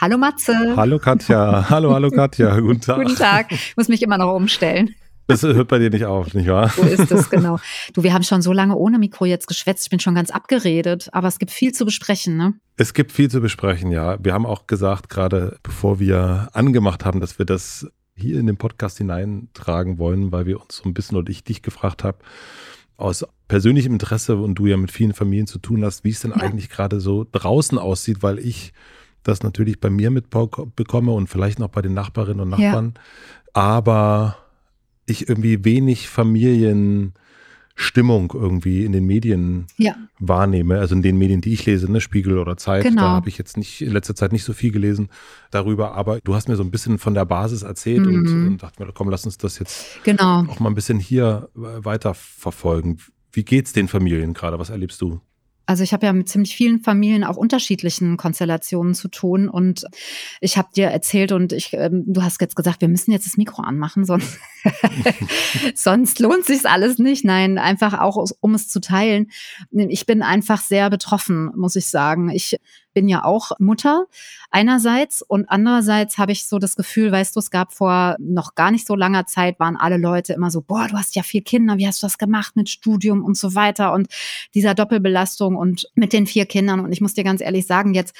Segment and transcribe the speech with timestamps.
[0.00, 0.74] Hallo Matze.
[0.76, 1.70] Hallo Katja.
[1.70, 2.58] Hallo, hallo Katja.
[2.60, 2.96] Guten Tag.
[2.96, 3.52] Guten Tag.
[3.52, 4.94] Ich muss mich immer noch umstellen.
[5.28, 6.68] Das hört bei dir nicht auf, nicht wahr?
[6.68, 7.58] So ist es, genau.
[7.94, 9.84] Du, wir haben schon so lange ohne Mikro jetzt geschwätzt.
[9.84, 12.54] Ich bin schon ganz abgeredet, aber es gibt viel zu besprechen, ne?
[12.76, 14.18] Es gibt viel zu besprechen, ja.
[14.22, 18.56] Wir haben auch gesagt, gerade bevor wir angemacht haben, dass wir das hier in den
[18.56, 22.18] Podcast hineintragen wollen, weil wir uns so ein bisschen oder ich dich gefragt habe,
[22.96, 26.32] aus persönlichem Interesse und du ja mit vielen Familien zu tun hast, wie es denn
[26.32, 26.38] ja.
[26.38, 28.72] eigentlich gerade so draußen aussieht, weil ich
[29.24, 32.94] das natürlich bei mir mitbekomme und vielleicht noch bei den Nachbarinnen und Nachbarn.
[32.94, 33.00] Ja.
[33.54, 34.36] Aber
[35.06, 37.14] ich irgendwie wenig Familienstimmung
[38.34, 39.96] irgendwie in den Medien ja.
[40.18, 40.78] wahrnehme.
[40.78, 42.84] Also in den Medien, die ich lese, ne, Spiegel oder Zeit.
[42.84, 43.02] Genau.
[43.02, 45.08] Da habe ich jetzt nicht in letzter Zeit nicht so viel gelesen
[45.50, 45.94] darüber.
[45.94, 48.14] Aber du hast mir so ein bisschen von der Basis erzählt mhm.
[48.14, 50.44] und, und dachte mir, komm, lass uns das jetzt genau.
[50.46, 52.98] auch mal ein bisschen hier weiter verfolgen.
[53.32, 54.58] Wie geht's den Familien gerade?
[54.58, 55.20] Was erlebst du?
[55.66, 59.84] Also ich habe ja mit ziemlich vielen Familien auch unterschiedlichen Konstellationen zu tun und
[60.40, 63.36] ich habe dir erzählt und ich, ähm, du hast jetzt gesagt, wir müssen jetzt das
[63.36, 64.38] Mikro anmachen, sonst,
[65.74, 67.24] sonst lohnt sich alles nicht.
[67.24, 69.30] Nein, einfach auch um es zu teilen.
[69.70, 72.28] Ich bin einfach sehr betroffen, muss ich sagen.
[72.30, 72.58] Ich
[72.94, 74.06] bin ja auch Mutter
[74.50, 78.70] einerseits und andererseits habe ich so das Gefühl, weißt du, es gab vor noch gar
[78.70, 81.76] nicht so langer Zeit, waren alle Leute immer so, boah, du hast ja vier Kinder,
[81.76, 84.08] wie hast du das gemacht mit Studium und so weiter und
[84.54, 86.80] dieser Doppelbelastung und mit den vier Kindern.
[86.80, 88.14] Und ich muss dir ganz ehrlich sagen, jetzt,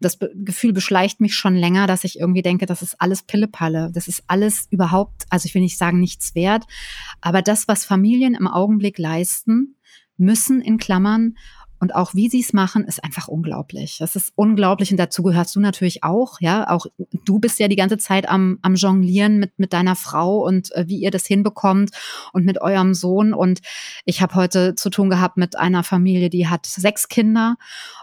[0.00, 3.90] das Gefühl beschleicht mich schon länger, dass ich irgendwie denke, das ist alles Pillepalle.
[3.92, 6.64] Das ist alles überhaupt, also ich will nicht sagen, nichts wert,
[7.20, 9.76] aber das, was Familien im Augenblick leisten,
[10.20, 11.36] müssen in Klammern
[11.80, 13.96] und auch wie sie es machen, ist einfach unglaublich.
[13.98, 16.38] Das ist unglaublich und dazu gehörst du natürlich auch.
[16.40, 16.86] Ja, auch
[17.24, 20.84] du bist ja die ganze Zeit am, am Jonglieren mit, mit deiner Frau und äh,
[20.88, 21.90] wie ihr das hinbekommt
[22.34, 23.32] und mit eurem Sohn.
[23.32, 23.60] Und
[24.04, 27.56] ich habe heute zu tun gehabt mit einer Familie, die hat sechs Kinder.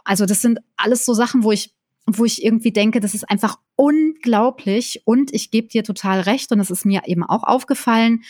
[0.04, 1.76] Also das sind alles so Sachen, wo ich
[2.10, 6.62] wo ich irgendwie denke, das ist einfach unglaublich und ich gebe dir total recht und
[6.62, 8.24] es ist mir eben auch aufgefallen,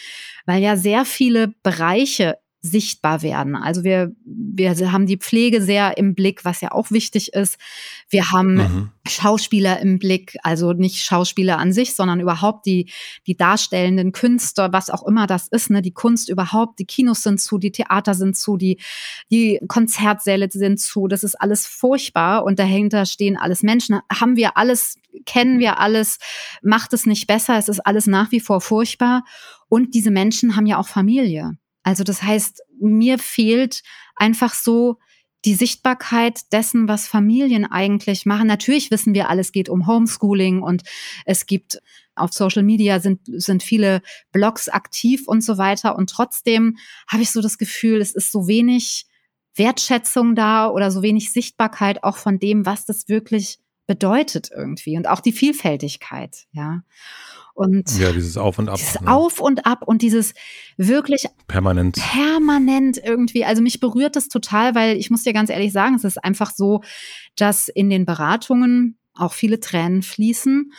[0.48, 3.56] weil ja sehr viele Bereiche sichtbar werden.
[3.56, 7.58] Also wir, wir haben die Pflege sehr im Blick, was ja auch wichtig ist.
[8.10, 8.92] Wir haben mhm.
[9.08, 12.92] Schauspieler im Blick, also nicht Schauspieler an sich, sondern überhaupt die,
[13.28, 17.40] die darstellenden Künstler, was auch immer das ist, ne, die Kunst überhaupt, die Kinos sind
[17.40, 18.80] zu, die Theater sind zu, die,
[19.32, 21.08] die Konzertsäle sind zu.
[21.08, 24.00] Das ist alles furchtbar und dahinter stehen alles Menschen.
[24.12, 26.18] Haben wir alles, kennen wir alles,
[26.62, 29.24] macht es nicht besser, es ist alles nach wie vor furchtbar.
[29.70, 31.58] Und diese Menschen haben ja auch Familie.
[31.88, 33.82] Also das heißt, mir fehlt
[34.18, 34.98] einfach so
[35.46, 38.46] die Sichtbarkeit dessen, was Familien eigentlich machen.
[38.46, 40.84] Natürlich wissen wir, alles geht um Homeschooling und
[41.24, 41.82] es gibt
[42.14, 44.02] auf Social Media sind, sind viele
[44.34, 45.96] Blogs aktiv und so weiter.
[45.96, 46.76] Und trotzdem
[47.10, 49.06] habe ich so das Gefühl, es ist so wenig
[49.56, 55.08] Wertschätzung da oder so wenig Sichtbarkeit auch von dem, was das wirklich bedeutet irgendwie und
[55.08, 56.82] auch die Vielfältigkeit, ja.
[57.58, 58.76] Und ja, dieses Auf und Ab.
[58.76, 59.12] Dieses ne?
[59.12, 60.36] Auf und Ab und dieses
[60.78, 61.96] wirklich permanent.
[61.96, 63.46] Permanent irgendwie.
[63.46, 66.52] Also mich berührt das total, weil ich muss dir ganz ehrlich sagen, es ist einfach
[66.54, 66.82] so,
[67.36, 70.72] dass in den Beratungen auch viele Tränen fließen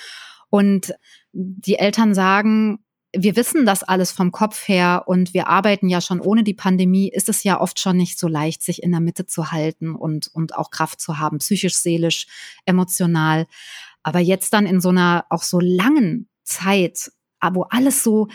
[0.51, 0.95] und
[1.33, 2.79] die Eltern sagen,
[3.13, 7.09] wir wissen das alles vom Kopf her und wir arbeiten ja schon ohne die Pandemie,
[7.09, 10.29] ist es ja oft schon nicht so leicht, sich in der Mitte zu halten und,
[10.33, 12.29] und auch Kraft zu haben, psychisch, seelisch,
[12.67, 13.49] emotional.
[14.05, 17.13] Aber jetzt dann in so einer auch so langen Zeit,
[17.53, 18.29] wo alles so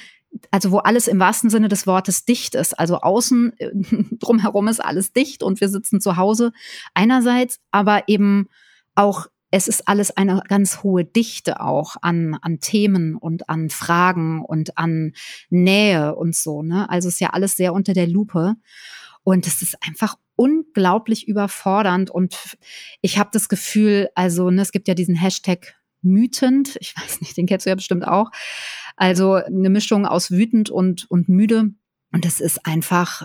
[0.49, 2.79] also wo alles im wahrsten Sinne des Wortes dicht ist.
[2.79, 3.71] Also außen äh,
[4.19, 6.51] drumherum ist alles dicht und wir sitzen zu Hause
[6.93, 8.47] einerseits, aber eben
[8.95, 14.43] auch es ist alles eine ganz hohe Dichte auch an, an Themen und an Fragen
[14.43, 15.13] und an
[15.51, 16.63] Nähe und so.
[16.63, 16.89] Ne?
[16.89, 18.55] Also ist ja alles sehr unter der Lupe.
[19.23, 22.09] Und es ist einfach unglaublich überfordernd.
[22.09, 22.57] Und
[23.01, 26.77] ich habe das Gefühl, also ne, es gibt ja diesen Hashtag wütend.
[26.79, 28.31] Ich weiß nicht, den kennst du ja bestimmt auch.
[28.95, 31.71] Also eine Mischung aus wütend und, und müde.
[32.11, 33.23] Und es ist einfach,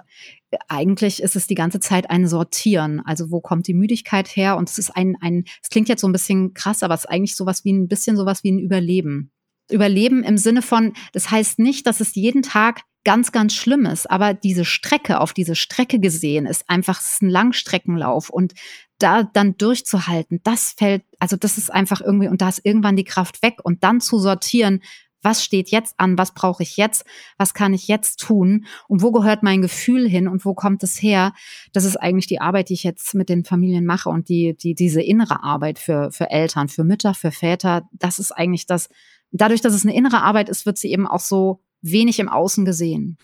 [0.66, 3.00] eigentlich ist es die ganze Zeit ein Sortieren.
[3.04, 4.56] Also wo kommt die Müdigkeit her?
[4.56, 7.10] Und es ist ein, ein, es klingt jetzt so ein bisschen krass, aber es ist
[7.10, 9.30] eigentlich sowas wie ein bisschen sowas wie ein Überleben.
[9.70, 14.10] Überleben im Sinne von, das heißt nicht, dass es jeden Tag ganz, ganz schlimm ist,
[14.10, 18.54] aber diese Strecke, auf diese Strecke gesehen, ist einfach ist ein Langstreckenlauf und
[18.98, 23.04] da dann durchzuhalten, das fällt, also das ist einfach irgendwie, und da ist irgendwann die
[23.04, 24.80] Kraft weg und dann zu sortieren,
[25.22, 27.04] was steht jetzt an, was brauche ich jetzt,
[27.36, 31.02] was kann ich jetzt tun und wo gehört mein Gefühl hin und wo kommt es
[31.02, 31.32] her?
[31.72, 34.74] Das ist eigentlich die Arbeit, die ich jetzt mit den Familien mache und die, die,
[34.74, 38.88] diese innere Arbeit für, für Eltern, für Mütter, für Väter, das ist eigentlich das,
[39.32, 42.64] dadurch, dass es eine innere Arbeit ist, wird sie eben auch so wenig im Außen
[42.64, 43.18] gesehen.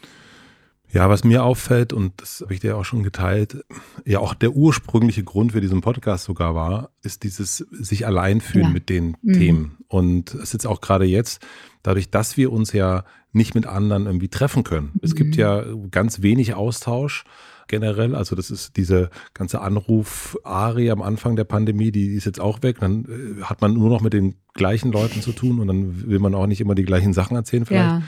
[0.94, 3.64] Ja, was mir auffällt, und das habe ich dir auch schon geteilt,
[4.04, 8.66] ja auch der ursprüngliche Grund für diesen Podcast sogar war, ist dieses sich allein fühlen
[8.66, 8.70] ja.
[8.70, 9.32] mit den mhm.
[9.32, 9.78] Themen.
[9.88, 11.44] Und es ist jetzt auch gerade jetzt,
[11.82, 14.92] dadurch, dass wir uns ja nicht mit anderen irgendwie treffen können.
[14.94, 15.00] Mhm.
[15.02, 15.40] Es gibt mhm.
[15.40, 17.24] ja ganz wenig Austausch
[17.66, 18.14] generell.
[18.14, 22.78] Also das ist diese ganze Anruf-Ari am Anfang der Pandemie, die ist jetzt auch weg.
[22.80, 26.18] Dann äh, hat man nur noch mit den gleichen Leuten zu tun und dann will
[26.18, 27.84] man auch nicht immer die gleichen Sachen erzählen vielleicht.
[27.84, 28.02] Ja.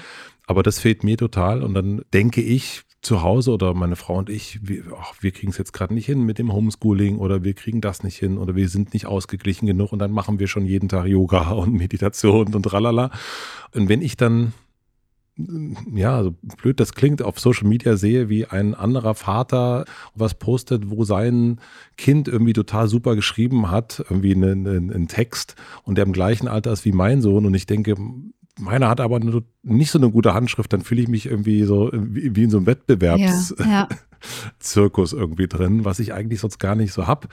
[0.46, 1.62] Aber das fehlt mir total.
[1.62, 4.82] Und dann denke ich zu Hause oder meine Frau und ich, wir,
[5.20, 8.16] wir kriegen es jetzt gerade nicht hin mit dem Homeschooling oder wir kriegen das nicht
[8.16, 11.50] hin oder wir sind nicht ausgeglichen genug und dann machen wir schon jeden Tag Yoga
[11.52, 13.10] und Meditation und tralala.
[13.72, 14.52] Und wenn ich dann
[15.94, 19.84] ja, so blöd das klingt, auf Social Media sehe, wie ein anderer Vater
[20.14, 21.60] was postet, wo sein
[21.98, 26.72] Kind irgendwie total super geschrieben hat, irgendwie einen, einen Text und der im gleichen Alter
[26.72, 27.96] ist wie mein Sohn und ich denke,
[28.58, 29.20] meiner hat aber
[29.62, 32.66] nicht so eine gute Handschrift, dann fühle ich mich irgendwie so wie, in so einem
[32.66, 33.58] Wettbewerbszirkus
[35.12, 35.22] ja, ja.
[35.22, 37.28] irgendwie drin, was ich eigentlich sonst gar nicht so hab.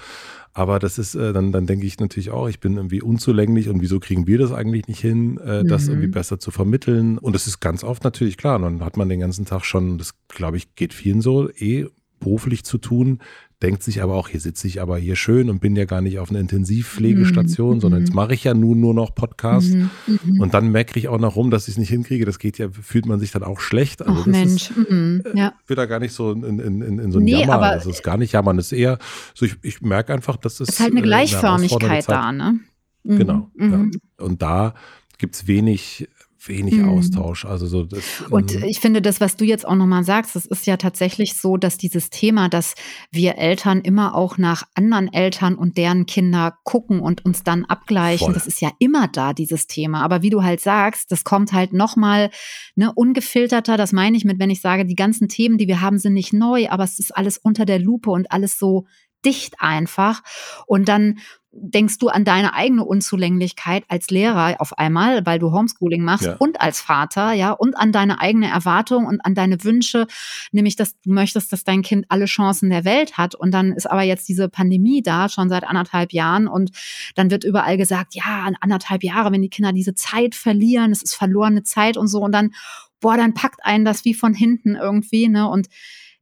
[0.54, 3.82] Aber das ist, äh, dann, dann denke ich natürlich auch, ich bin irgendwie unzulänglich und
[3.82, 6.12] wieso kriegen wir das eigentlich nicht hin, äh, das irgendwie mhm.
[6.12, 7.18] besser zu vermitteln?
[7.18, 8.60] Und das ist ganz oft natürlich klar.
[8.60, 11.88] Dann hat man den ganzen Tag schon, das glaube ich, geht vielen so, eh
[12.24, 13.20] beruflich zu tun,
[13.62, 16.20] denkt sich aber auch, hier sitze ich aber hier schön und bin ja gar nicht
[16.20, 17.80] auf einer Intensivpflegestation, mhm.
[17.80, 19.74] sondern jetzt mache ich ja nun nur noch Podcast.
[19.74, 19.90] Mhm.
[20.06, 20.42] mhm.
[20.42, 22.26] Und dann merke ich auch noch rum, dass ich es nicht hinkriege.
[22.26, 24.02] Das geht ja, fühlt man sich dann auch schlecht.
[24.02, 25.24] Also Ach Mensch, ist, mhm.
[25.34, 25.48] ja.
[25.48, 27.54] Äh, wird da gar nicht so in, in, in, in so ein nee, Jammer.
[27.54, 28.98] Aber also es ist gar nicht jammern, es ist eher
[29.34, 30.70] so, ich, ich merke einfach, dass es.
[30.70, 32.60] Es ist halt eine äh, Gleichförmigkeit eine da, ne?
[33.04, 33.18] Mhm.
[33.18, 33.50] Genau.
[33.58, 33.86] Ja.
[34.18, 34.74] Und da
[35.18, 36.10] gibt es wenig
[36.48, 36.90] wenig mhm.
[36.90, 37.46] Austausch.
[37.46, 40.46] Also so das, Und ähm, ich finde, das, was du jetzt auch nochmal sagst, das
[40.46, 42.76] ist ja tatsächlich so, dass dieses Thema, dass
[43.12, 48.28] wir Eltern immer auch nach anderen Eltern und deren Kinder gucken und uns dann abgleichen,
[48.28, 48.34] voll.
[48.34, 50.02] das ist ja immer da, dieses Thema.
[50.02, 52.30] Aber wie du halt sagst, das kommt halt nochmal
[52.76, 55.98] ne, ungefilterter, das meine ich mit, wenn ich sage, die ganzen Themen, die wir haben,
[55.98, 58.86] sind nicht neu, aber es ist alles unter der Lupe und alles so
[59.26, 60.22] dicht einfach.
[60.68, 61.20] Und dann
[61.56, 66.36] denkst du an deine eigene Unzulänglichkeit als Lehrer auf einmal, weil du Homeschooling machst ja.
[66.40, 70.08] und als Vater, ja, und an deine eigene Erwartung und an deine Wünsche,
[70.52, 73.36] nämlich, dass du möchtest, dass dein Kind alle Chancen der Welt hat.
[73.36, 76.48] Und dann ist aber jetzt diese Pandemie da, schon seit anderthalb Jahren.
[76.48, 76.72] Und
[77.16, 81.16] dann wird überall gesagt, ja, anderthalb Jahre, wenn die Kinder diese Zeit verlieren, es ist
[81.16, 82.22] verlorene Zeit und so.
[82.22, 82.52] Und dann,
[83.00, 85.48] boah, dann packt einen das wie von hinten irgendwie, ne?
[85.48, 85.68] Und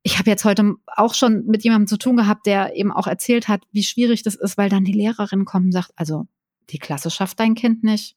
[0.03, 3.47] ich habe jetzt heute auch schon mit jemandem zu tun gehabt, der eben auch erzählt
[3.47, 6.27] hat, wie schwierig das ist, weil dann die Lehrerin kommt und sagt, also
[6.69, 8.15] die Klasse schafft dein Kind nicht.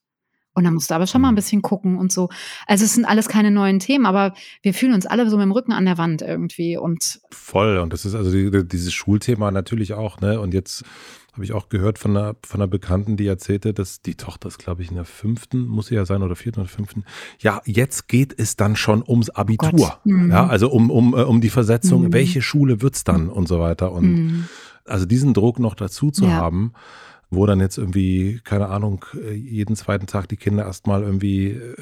[0.55, 1.35] Und dann musst du aber schon mal ein mhm.
[1.35, 2.29] bisschen gucken und so.
[2.65, 5.51] Also es sind alles keine neuen Themen, aber wir fühlen uns alle so mit dem
[5.51, 7.77] Rücken an der Wand irgendwie und voll.
[7.77, 10.39] Und das ist also die, dieses Schulthema natürlich auch, ne?
[10.39, 10.83] Und jetzt
[11.33, 14.57] habe ich auch gehört von einer, von einer Bekannten, die erzählte, dass die Tochter ist,
[14.57, 17.03] glaube ich, in der fünften, muss sie ja sein, oder vierten oder fünften.
[17.39, 19.97] Ja, jetzt geht es dann schon ums Abitur.
[20.05, 20.31] Oh mhm.
[20.31, 22.13] Ja, also um, um, äh, um die Versetzung, mhm.
[22.13, 23.91] welche Schule wird's dann und so weiter.
[23.91, 24.45] Und mhm.
[24.85, 26.31] also diesen Druck noch dazu zu ja.
[26.31, 26.71] haben,
[27.29, 31.75] wo dann jetzt irgendwie, keine Ahnung, äh, jeden zweiten Tag die Kinder erstmal irgendwie äh,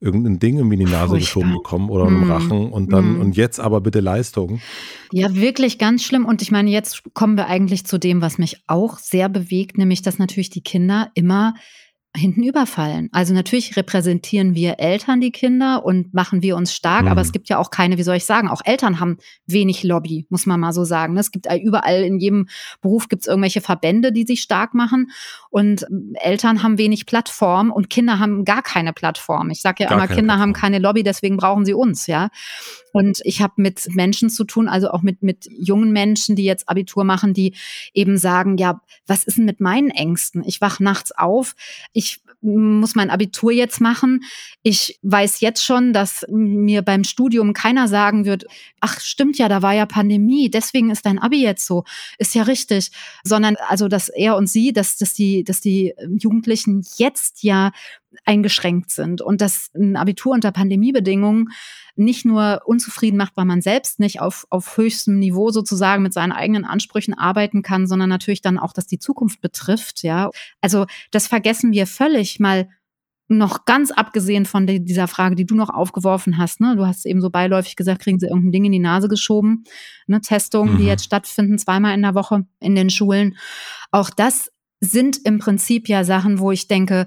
[0.00, 1.18] irgendein Ding irgendwie in die Nase Furchtbar.
[1.18, 2.22] geschoben bekommen oder mm.
[2.22, 3.20] im Rachen und dann, mm.
[3.20, 4.60] und jetzt aber bitte Leistung.
[5.12, 6.26] Ja, wirklich ganz schlimm.
[6.26, 10.02] Und ich meine, jetzt kommen wir eigentlich zu dem, was mich auch sehr bewegt, nämlich,
[10.02, 11.54] dass natürlich die Kinder immer
[12.14, 13.08] hinten überfallen.
[13.12, 17.08] Also natürlich repräsentieren wir Eltern die Kinder und machen wir uns stark, mhm.
[17.08, 19.16] aber es gibt ja auch keine, wie soll ich sagen, auch Eltern haben
[19.46, 21.16] wenig Lobby, muss man mal so sagen.
[21.16, 22.48] Es gibt überall in jedem
[22.82, 25.10] Beruf gibt es irgendwelche Verbände, die sich stark machen
[25.48, 29.48] und Eltern haben wenig Plattform und Kinder haben gar keine Plattform.
[29.48, 30.40] Ich sage ja gar immer, Kinder Plattform.
[30.40, 32.28] haben keine Lobby, deswegen brauchen sie uns, ja.
[32.92, 36.68] Und ich habe mit Menschen zu tun, also auch mit, mit jungen Menschen, die jetzt
[36.68, 37.54] Abitur machen, die
[37.94, 40.42] eben sagen, ja, was ist denn mit meinen Ängsten?
[40.44, 41.54] Ich wach nachts auf,
[41.94, 44.24] ich ich muss mein Abitur jetzt machen.
[44.62, 48.46] Ich weiß jetzt schon, dass mir beim Studium keiner sagen wird,
[48.80, 51.84] ach stimmt ja, da war ja Pandemie, deswegen ist dein Abi jetzt so.
[52.18, 52.90] Ist ja richtig.
[53.22, 57.70] Sondern also, dass er und sie, dass, dass die, dass die Jugendlichen jetzt ja
[58.24, 61.50] eingeschränkt sind und dass ein Abitur unter Pandemiebedingungen
[61.94, 66.32] nicht nur unzufrieden macht, weil man selbst nicht auf, auf höchstem Niveau sozusagen mit seinen
[66.32, 70.30] eigenen Ansprüchen arbeiten kann, sondern natürlich dann auch, dass die Zukunft betrifft, ja.
[70.60, 72.68] Also das vergessen wir völlig mal
[73.28, 76.76] noch ganz abgesehen von dieser Frage, die du noch aufgeworfen hast, ne?
[76.76, 79.64] Du hast eben so beiläufig gesagt, kriegen sie irgendein Ding in die Nase geschoben,
[80.06, 80.20] ne?
[80.20, 80.78] Testungen, mhm.
[80.78, 83.36] die jetzt stattfinden, zweimal in der Woche in den Schulen.
[83.90, 84.50] Auch das
[84.80, 87.06] sind im Prinzip ja Sachen, wo ich denke,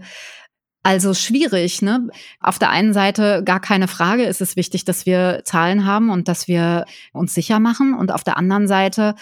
[0.85, 2.09] also schwierig, ne?
[2.39, 6.27] Auf der einen Seite gar keine Frage, ist es wichtig, dass wir Zahlen haben und
[6.27, 7.95] dass wir uns sicher machen.
[7.95, 9.15] Und auf der anderen Seite,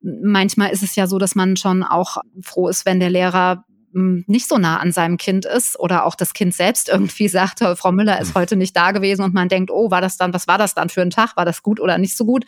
[0.00, 4.24] manchmal ist es ja so, dass man schon auch froh ist, wenn der Lehrer hm,
[4.26, 7.92] nicht so nah an seinem Kind ist oder auch das Kind selbst irgendwie sagt, Frau
[7.92, 10.56] Müller ist heute nicht da gewesen und man denkt, oh, war das dann, was war
[10.56, 11.36] das dann für ein Tag?
[11.36, 12.46] War das gut oder nicht so gut?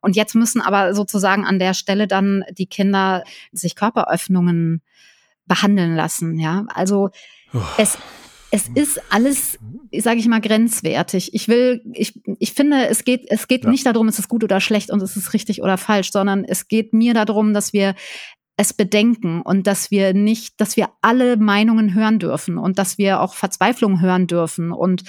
[0.00, 4.82] Und jetzt müssen aber sozusagen an der Stelle dann die Kinder sich Körperöffnungen
[5.46, 6.64] behandeln lassen, ja.
[6.68, 7.10] Also
[7.76, 7.98] es,
[8.50, 9.58] es ist alles,
[9.96, 11.34] sage ich mal, grenzwertig.
[11.34, 13.70] Ich will, ich, ich finde, es geht, es geht ja.
[13.70, 16.68] nicht darum, ist es gut oder schlecht und ist es richtig oder falsch, sondern es
[16.68, 17.94] geht mir darum, dass wir
[18.56, 23.20] es bedenken und dass wir nicht, dass wir alle Meinungen hören dürfen und dass wir
[23.20, 25.04] auch Verzweiflung hören dürfen und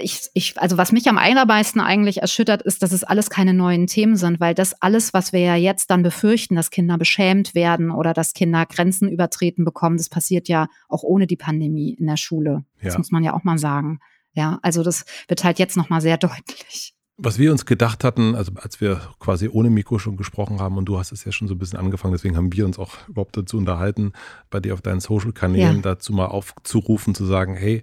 [0.00, 3.86] ich, ich, also was mich am allermeisten eigentlich erschüttert, ist, dass es alles keine neuen
[3.86, 7.90] Themen sind, weil das alles, was wir ja jetzt dann befürchten, dass Kinder beschämt werden
[7.90, 12.16] oder dass Kinder Grenzen übertreten bekommen, das passiert ja auch ohne die Pandemie in der
[12.16, 12.64] Schule.
[12.78, 12.84] Ja.
[12.84, 14.00] Das muss man ja auch mal sagen.
[14.34, 16.92] Ja, also das wird halt jetzt nochmal sehr deutlich.
[17.18, 20.84] Was wir uns gedacht hatten, also als wir quasi ohne Mikro schon gesprochen haben und
[20.84, 23.38] du hast es ja schon so ein bisschen angefangen, deswegen haben wir uns auch überhaupt
[23.38, 24.12] dazu unterhalten,
[24.50, 25.82] bei dir auf deinen Social-Kanälen ja.
[25.82, 27.82] dazu mal aufzurufen, zu sagen, hey,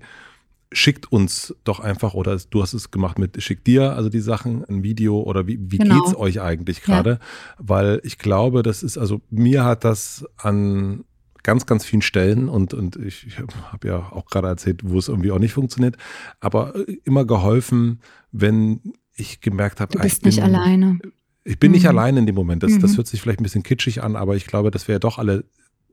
[0.73, 4.65] schickt uns doch einfach, oder du hast es gemacht mit, schickt dir also die Sachen,
[4.65, 6.03] ein Video oder wie, wie genau.
[6.03, 7.11] geht's euch eigentlich gerade?
[7.11, 7.19] Ja.
[7.59, 11.05] Weil ich glaube, das ist, also mir hat das an
[11.43, 15.09] ganz, ganz vielen Stellen und, und ich, ich habe ja auch gerade erzählt, wo es
[15.09, 15.97] irgendwie auch nicht funktioniert,
[16.39, 17.99] aber immer geholfen,
[18.31, 18.81] wenn
[19.15, 20.99] ich gemerkt habe, du bist bin, nicht alleine.
[21.43, 21.75] Ich bin mhm.
[21.75, 22.63] nicht alleine in dem Moment.
[22.63, 22.79] Das, mhm.
[22.79, 25.19] das hört sich vielleicht ein bisschen kitschig an, aber ich glaube, dass wir ja doch
[25.19, 25.43] alle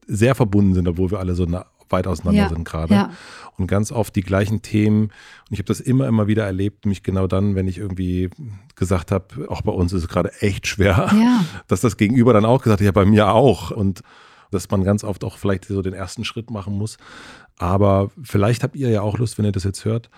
[0.07, 1.45] sehr verbunden sind, obwohl wir alle so
[1.92, 2.94] weit auseinander ja, sind gerade.
[2.94, 3.11] Ja.
[3.56, 5.04] Und ganz oft die gleichen Themen.
[5.04, 8.30] Und ich habe das immer, immer wieder erlebt, mich genau dann, wenn ich irgendwie
[8.75, 11.44] gesagt habe, auch bei uns ist es gerade echt schwer, ja.
[11.68, 13.70] dass das Gegenüber dann auch gesagt hat, ja, bei mir auch.
[13.70, 14.02] Und
[14.50, 16.97] dass man ganz oft auch vielleicht so den ersten Schritt machen muss.
[17.59, 20.11] Aber vielleicht habt ihr ja auch Lust, wenn ihr das jetzt hört,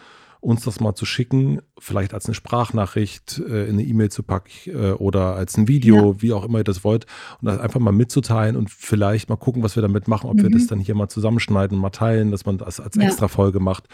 [0.42, 4.50] uns das mal zu schicken, vielleicht als eine Sprachnachricht, äh, in eine E-Mail zu packen
[4.66, 6.22] äh, oder als ein Video, ja.
[6.22, 7.06] wie auch immer ihr das wollt,
[7.40, 10.42] und das einfach mal mitzuteilen und vielleicht mal gucken, was wir damit machen, ob mhm.
[10.42, 13.04] wir das dann hier mal zusammenschneiden, mal teilen, dass man das als ja.
[13.04, 13.84] extra Folge macht.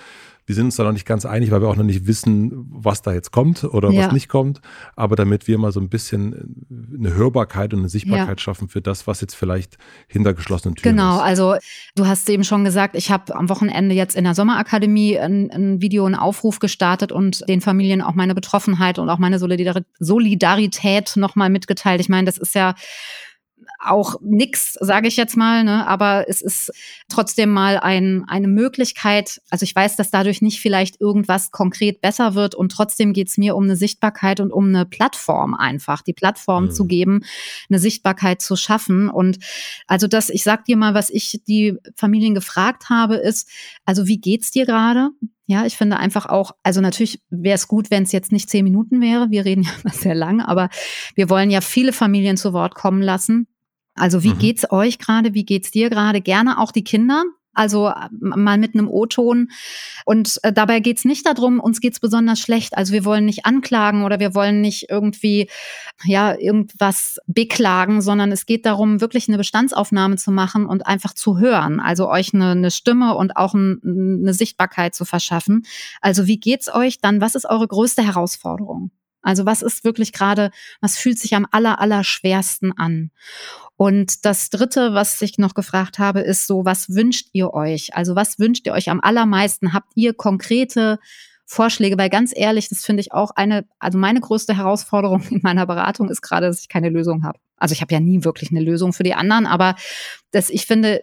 [0.49, 3.02] Wir sind uns da noch nicht ganz einig, weil wir auch noch nicht wissen, was
[3.02, 4.07] da jetzt kommt oder ja.
[4.07, 4.62] was nicht kommt.
[4.97, 8.43] Aber damit wir mal so ein bisschen äh, eine Hörbarkeit und eine Sichtbarkeit ja.
[8.43, 9.76] schaffen für das, was jetzt vielleicht
[10.07, 11.19] hinter geschlossenen Türen genau, ist.
[11.19, 11.57] Genau, also
[11.97, 15.83] du hast eben schon gesagt, ich habe am Wochenende jetzt in der Sommerakademie ein, ein
[15.83, 21.50] Video, einen Aufruf gestartet und den Familien auch meine Betroffenheit und auch meine Solidarität nochmal
[21.50, 22.00] mitgeteilt.
[22.00, 22.75] Ich meine, das ist ja
[23.78, 25.87] auch nix, sage ich jetzt mal, ne?
[25.87, 26.73] aber es ist
[27.08, 29.40] trotzdem mal ein, eine Möglichkeit.
[29.50, 33.54] Also ich weiß, dass dadurch nicht vielleicht irgendwas konkret besser wird und trotzdem geht's mir
[33.54, 36.70] um eine Sichtbarkeit und um eine Plattform einfach, die Plattform mhm.
[36.73, 37.20] zu geben,
[37.68, 39.08] eine Sichtbarkeit zu schaffen.
[39.08, 39.38] Und
[39.87, 43.49] also das, ich sag dir mal, was ich die Familien gefragt habe, ist,
[43.85, 45.11] also wie geht's dir gerade?
[45.47, 48.64] Ja, ich finde einfach auch, also natürlich wäre es gut, wenn es jetzt nicht zehn
[48.64, 49.30] Minuten wäre.
[49.30, 50.68] Wir reden ja sehr lang, aber
[51.14, 53.47] wir wollen ja viele Familien zu Wort kommen lassen.
[53.99, 54.38] Also wie mhm.
[54.38, 55.35] geht's euch gerade?
[55.35, 56.21] Wie geht's dir gerade?
[56.21, 57.25] Gerne auch die Kinder.
[57.59, 59.50] Also mal mit einem O-Ton.
[60.05, 62.76] Und äh, dabei geht's nicht darum, uns geht's besonders schlecht.
[62.76, 65.50] Also wir wollen nicht anklagen oder wir wollen nicht irgendwie
[66.05, 71.38] ja irgendwas beklagen, sondern es geht darum, wirklich eine Bestandsaufnahme zu machen und einfach zu
[71.38, 71.81] hören.
[71.81, 75.67] Also euch eine, eine Stimme und auch ein, eine Sichtbarkeit zu verschaffen.
[76.00, 77.21] Also wie geht's euch dann?
[77.21, 78.93] Was ist eure größte Herausforderung?
[79.23, 83.11] Also was ist wirklich gerade, was fühlt sich am aller, aller schwersten an?
[83.77, 87.95] Und das dritte, was ich noch gefragt habe, ist so, was wünscht ihr euch?
[87.95, 89.73] Also was wünscht ihr euch am allermeisten?
[89.73, 90.99] Habt ihr konkrete
[91.47, 91.97] Vorschläge?
[91.97, 96.11] Weil ganz ehrlich, das finde ich auch eine, also meine größte Herausforderung in meiner Beratung
[96.11, 97.39] ist gerade, dass ich keine Lösung habe.
[97.57, 99.75] Also ich habe ja nie wirklich eine Lösung für die anderen, aber
[100.31, 101.01] dass ich finde,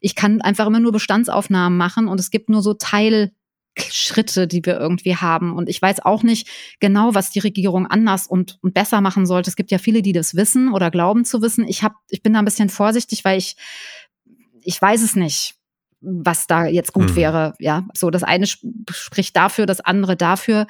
[0.00, 3.32] ich kann einfach immer nur Bestandsaufnahmen machen und es gibt nur so Teil
[3.78, 5.54] Schritte, die wir irgendwie haben.
[5.54, 6.48] Und ich weiß auch nicht
[6.80, 9.50] genau, was die Regierung anders und, und besser machen sollte.
[9.50, 11.66] Es gibt ja viele, die das wissen oder glauben zu wissen.
[11.68, 13.56] Ich hab, ich bin da ein bisschen vorsichtig, weil ich,
[14.62, 15.56] ich weiß es nicht.
[16.00, 17.16] was da jetzt gut mhm.
[17.16, 17.54] wäre.
[17.58, 20.66] Ja, so das eine spricht dafür, das andere dafür.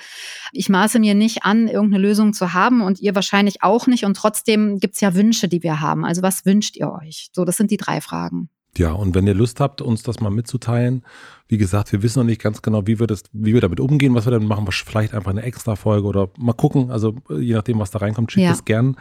[0.53, 4.05] Ich maße mir nicht an, irgendeine Lösung zu haben und ihr wahrscheinlich auch nicht.
[4.05, 6.05] Und trotzdem gibt's ja Wünsche, die wir haben.
[6.05, 7.29] Also was wünscht ihr euch?
[7.33, 8.49] So, das sind die drei Fragen.
[8.79, 11.05] Ja, und wenn ihr Lust habt, uns das mal mitzuteilen,
[11.49, 14.15] wie gesagt, wir wissen noch nicht ganz genau, wie wir das, wie wir damit umgehen,
[14.15, 16.91] was wir damit machen, vielleicht einfach eine extra Folge oder mal gucken.
[16.91, 18.53] Also je nachdem, was da reinkommt, schickt ja.
[18.53, 18.97] es gern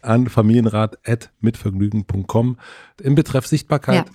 [0.00, 2.56] an familienrat.mitvergnügen.com
[3.02, 4.06] im Betreff Sichtbarkeit.
[4.06, 4.12] Ja.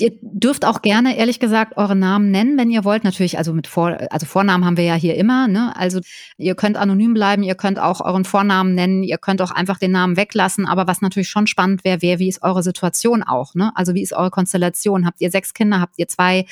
[0.00, 3.04] Ihr dürft auch gerne, ehrlich gesagt, eure Namen nennen, wenn ihr wollt.
[3.04, 5.46] Natürlich, also mit Vor also Vornamen haben wir ja hier immer.
[5.46, 5.76] Ne?
[5.76, 6.00] Also
[6.38, 9.92] ihr könnt anonym bleiben, ihr könnt auch euren Vornamen nennen, ihr könnt auch einfach den
[9.92, 10.66] Namen weglassen.
[10.66, 13.54] Aber was natürlich schon spannend wäre, wäre, wie ist eure Situation auch?
[13.54, 13.72] Ne?
[13.74, 15.04] Also wie ist eure Konstellation?
[15.04, 15.80] Habt ihr sechs Kinder?
[15.80, 16.46] Habt ihr zwei?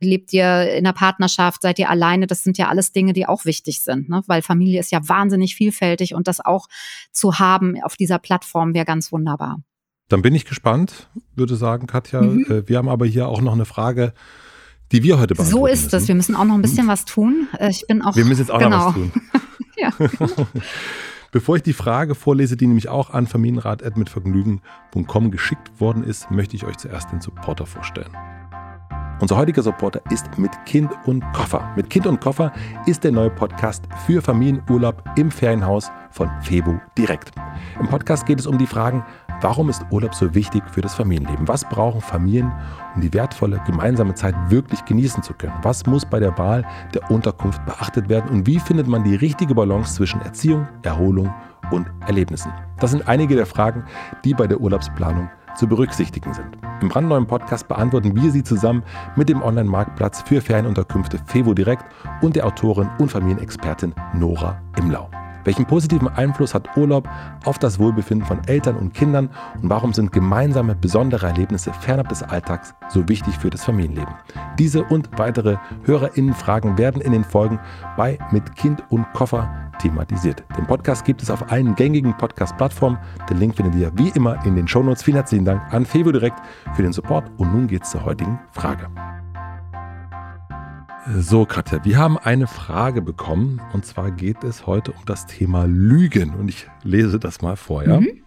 [0.00, 1.60] Lebt ihr in einer Partnerschaft?
[1.60, 2.26] Seid ihr alleine?
[2.26, 4.22] Das sind ja alles Dinge, die auch wichtig sind, ne?
[4.28, 6.68] weil Familie ist ja wahnsinnig vielfältig und das auch
[7.12, 9.60] zu haben auf dieser Plattform wäre ganz wunderbar.
[10.08, 12.22] Dann bin ich gespannt, würde sagen, Katja.
[12.22, 12.46] Mhm.
[12.48, 14.12] Äh, wir haben aber hier auch noch eine Frage,
[14.92, 16.08] die wir heute beantworten So ist es.
[16.08, 16.88] Wir müssen auch noch ein bisschen hm.
[16.88, 17.48] was tun.
[17.58, 18.14] Äh, ich bin auch.
[18.14, 18.78] Wir müssen jetzt auch genau.
[18.78, 19.12] noch was tun.
[19.76, 19.90] ja.
[21.32, 26.64] Bevor ich die Frage vorlese, die nämlich auch an familienrat.mitvergnügen.com geschickt worden ist, möchte ich
[26.64, 28.12] euch zuerst den Supporter vorstellen.
[29.24, 31.72] Unser heutiger Supporter ist Mit Kind und Koffer.
[31.76, 32.52] Mit Kind und Koffer
[32.84, 37.32] ist der neue Podcast für Familienurlaub im Ferienhaus von Febu Direkt.
[37.80, 39.02] Im Podcast geht es um die Fragen,
[39.40, 41.48] Warum ist Urlaub so wichtig für das Familienleben?
[41.48, 42.52] Was brauchen Familien,
[42.94, 45.54] um die wertvolle gemeinsame Zeit wirklich genießen zu können?
[45.62, 48.30] Was muss bei der Wahl der Unterkunft beachtet werden?
[48.30, 51.32] Und wie findet man die richtige Balance zwischen Erziehung, Erholung
[51.70, 52.52] und Erlebnissen?
[52.78, 53.84] Das sind einige der Fragen,
[54.24, 56.58] die bei der Urlaubsplanung zu berücksichtigen sind.
[56.80, 58.82] Im brandneuen Podcast beantworten wir sie zusammen
[59.16, 61.84] mit dem Online-Marktplatz für Ferienunterkünfte Fevo Direkt
[62.22, 65.08] und der Autorin und Familienexpertin Nora Imlau.
[65.44, 67.08] Welchen positiven Einfluss hat Urlaub
[67.44, 69.30] auf das Wohlbefinden von Eltern und Kindern
[69.62, 74.14] und warum sind gemeinsame besondere Erlebnisse fernab des Alltags so wichtig für das Familienleben?
[74.58, 77.58] Diese und weitere HörerInnen-Fragen werden in den Folgen
[77.96, 79.48] bei Mit Kind und Koffer
[79.78, 80.44] thematisiert.
[80.56, 82.98] Den Podcast gibt es auf allen gängigen Podcast-Plattformen.
[83.28, 85.02] Den Link findet ihr wie immer in den Shownotes.
[85.02, 86.40] Vielen herzlichen Dank an Fevo Direkt
[86.74, 88.88] für den Support und nun geht's zur heutigen Frage.
[91.06, 95.66] So, Katja, wir haben eine Frage bekommen und zwar geht es heute um das Thema
[95.66, 98.00] Lügen und ich lese das mal vor, ja?
[98.00, 98.23] Mhm.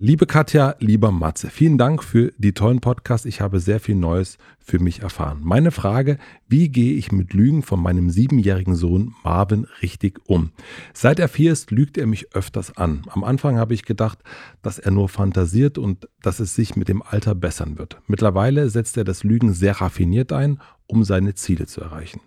[0.00, 3.26] Liebe Katja, lieber Matze, vielen Dank für die tollen Podcasts.
[3.26, 5.40] Ich habe sehr viel Neues für mich erfahren.
[5.42, 10.52] Meine Frage, wie gehe ich mit Lügen von meinem siebenjährigen Sohn Marvin richtig um?
[10.94, 13.02] Seit er vier ist, lügt er mich öfters an.
[13.08, 14.20] Am Anfang habe ich gedacht,
[14.62, 18.00] dass er nur fantasiert und dass es sich mit dem Alter bessern wird.
[18.06, 22.20] Mittlerweile setzt er das Lügen sehr raffiniert ein, um seine Ziele zu erreichen.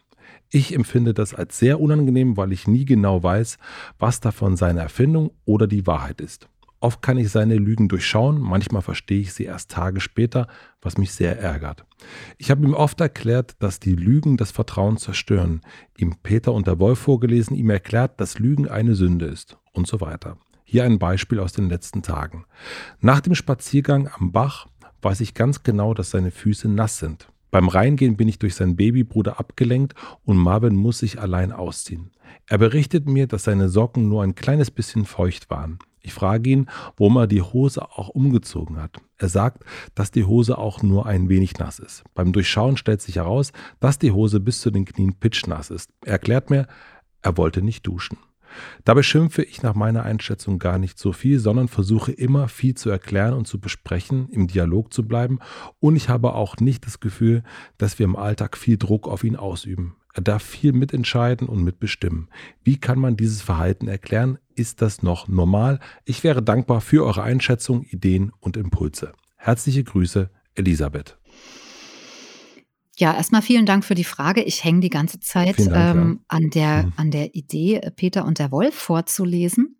[0.49, 3.57] Ich empfinde das als sehr unangenehm, weil ich nie genau weiß,
[3.97, 6.49] was davon seine Erfindung oder die Wahrheit ist.
[6.81, 10.47] Oft kann ich seine Lügen durchschauen, manchmal verstehe ich sie erst Tage später,
[10.81, 11.85] was mich sehr ärgert.
[12.39, 15.61] Ich habe ihm oft erklärt, dass die Lügen das Vertrauen zerstören,
[15.95, 20.01] ihm Peter und der Wolf vorgelesen, ihm erklärt, dass Lügen eine Sünde ist und so
[20.01, 20.37] weiter.
[20.63, 22.45] Hier ein Beispiel aus den letzten Tagen.
[22.99, 24.65] Nach dem Spaziergang am Bach
[25.03, 27.27] weiß ich ganz genau, dass seine Füße nass sind.
[27.51, 29.93] Beim Reingehen bin ich durch seinen Babybruder abgelenkt
[30.25, 32.09] und Marvin muss sich allein ausziehen.
[32.47, 35.77] Er berichtet mir, dass seine Socken nur ein kleines bisschen feucht waren.
[36.01, 38.97] Ich frage ihn, warum er die Hose auch umgezogen hat.
[39.17, 42.03] Er sagt, dass die Hose auch nur ein wenig nass ist.
[42.15, 45.91] Beim Durchschauen stellt sich heraus, dass die Hose bis zu den Knien pitschnass ist.
[46.03, 46.67] Er erklärt mir,
[47.21, 48.17] er wollte nicht duschen.
[48.83, 52.89] Dabei schimpfe ich nach meiner Einschätzung gar nicht so viel, sondern versuche immer viel zu
[52.89, 55.39] erklären und zu besprechen, im Dialog zu bleiben.
[55.79, 57.43] Und ich habe auch nicht das Gefühl,
[57.77, 59.95] dass wir im Alltag viel Druck auf ihn ausüben.
[60.13, 62.29] Er darf viel mitentscheiden und mitbestimmen.
[62.63, 64.37] Wie kann man dieses Verhalten erklären?
[64.55, 65.79] Ist das noch normal?
[66.05, 69.13] Ich wäre dankbar für eure Einschätzung, Ideen und Impulse.
[69.37, 71.17] Herzliche Grüße, Elisabeth.
[72.97, 74.43] Ja, erstmal vielen Dank für die Frage.
[74.43, 76.25] Ich hänge die ganze Zeit Dank, ähm, ja.
[76.27, 76.93] an, der, hm.
[76.97, 79.77] an der Idee, Peter und der Wolf vorzulesen.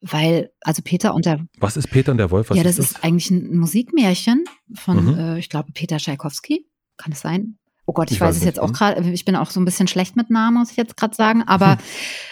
[0.00, 1.46] Weil, also Peter und der.
[1.58, 2.50] Was ist Peter und der Wolf?
[2.50, 5.18] Was ja, das ist, das ist eigentlich ein Musikmärchen von, mhm.
[5.18, 6.66] äh, ich glaube, Peter Tschaikowski.
[6.96, 7.58] Kann es sein?
[7.88, 8.74] Oh Gott, ich, ich weiß, weiß es jetzt auch hm.
[8.74, 11.42] gerade, ich bin auch so ein bisschen schlecht mit Namen, muss ich jetzt gerade sagen.
[11.46, 11.78] Aber hm.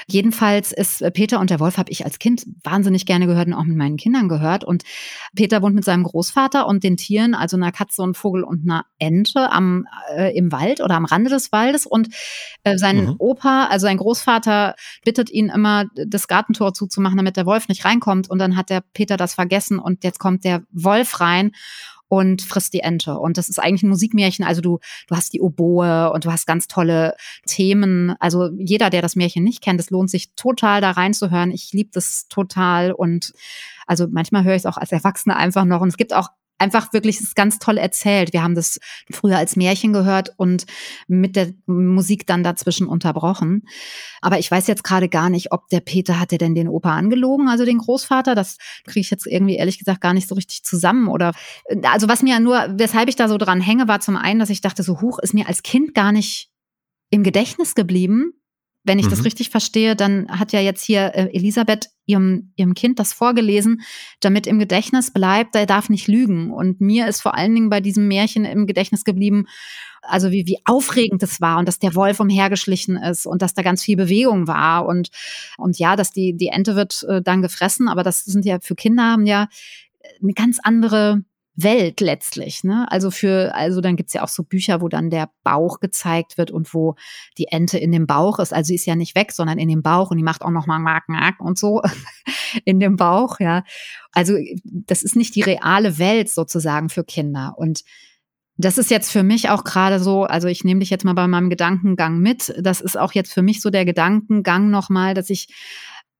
[0.06, 3.54] jedenfalls ist äh, Peter und der Wolf habe ich als Kind wahnsinnig gerne gehört und
[3.54, 4.64] auch mit meinen Kindern gehört.
[4.64, 4.82] Und
[5.34, 8.84] Peter wohnt mit seinem Großvater und den Tieren, also einer Katze und Vogel und einer
[8.98, 11.86] Ente am, äh, im Wald oder am Rande des Waldes.
[11.86, 12.10] Und
[12.64, 13.14] äh, sein mhm.
[13.18, 14.74] Opa, also sein Großvater,
[15.06, 18.28] bittet ihn immer, das Gartentor zuzumachen, damit der Wolf nicht reinkommt.
[18.28, 21.52] Und dann hat der Peter das vergessen und jetzt kommt der Wolf rein
[22.08, 23.18] und frisst die Ente.
[23.18, 24.44] Und das ist eigentlich ein Musikmärchen.
[24.44, 27.14] Also du, du hast die Oboe und du hast ganz tolle
[27.46, 28.14] Themen.
[28.20, 31.50] Also jeder, der das Märchen nicht kennt, es lohnt sich total da reinzuhören.
[31.50, 33.32] Ich liebe das total und
[33.86, 35.80] also manchmal höre ich es auch als Erwachsene einfach noch.
[35.80, 38.32] Und es gibt auch einfach wirklich ist ganz toll erzählt.
[38.32, 40.66] Wir haben das früher als Märchen gehört und
[41.06, 43.66] mit der Musik dann dazwischen unterbrochen.
[44.20, 47.48] Aber ich weiß jetzt gerade gar nicht, ob der Peter hatte denn den Opa angelogen,
[47.48, 48.34] also den Großvater.
[48.34, 51.08] Das kriege ich jetzt irgendwie ehrlich gesagt gar nicht so richtig zusammen.
[51.08, 51.32] Oder
[51.82, 54.60] also was mir nur, weshalb ich da so dran hänge, war zum einen, dass ich
[54.60, 56.50] dachte, so hoch ist mir als Kind gar nicht
[57.10, 58.32] im Gedächtnis geblieben.
[58.86, 59.10] Wenn ich mhm.
[59.10, 63.82] das richtig verstehe, dann hat ja jetzt hier äh, Elisabeth ihrem, ihrem Kind das vorgelesen,
[64.20, 66.52] damit im Gedächtnis bleibt, er darf nicht lügen.
[66.52, 69.46] Und mir ist vor allen Dingen bei diesem Märchen im Gedächtnis geblieben,
[70.02, 73.62] also wie, wie aufregend es war und dass der Wolf umhergeschlichen ist und dass da
[73.62, 75.10] ganz viel Bewegung war und,
[75.58, 78.76] und ja, dass die, die Ente wird äh, dann gefressen, aber das sind ja für
[78.76, 79.48] Kinder haben ja
[80.22, 81.24] eine ganz andere
[81.56, 82.64] Welt letztlich.
[82.64, 82.86] Ne?
[82.90, 86.50] Also für, also dann gibt's ja auch so Bücher, wo dann der Bauch gezeigt wird
[86.50, 86.94] und wo
[87.38, 88.52] die Ente in dem Bauch ist.
[88.52, 90.66] Also sie ist ja nicht weg, sondern in dem Bauch und die macht auch noch
[90.66, 91.82] mal Mark, Mark und so
[92.64, 93.64] in dem Bauch, ja.
[94.12, 97.54] Also das ist nicht die reale Welt sozusagen für Kinder.
[97.56, 97.82] Und
[98.58, 101.26] das ist jetzt für mich auch gerade so, also ich nehme dich jetzt mal bei
[101.26, 102.54] meinem Gedankengang mit.
[102.60, 105.48] Das ist auch jetzt für mich so der Gedankengang nochmal, dass ich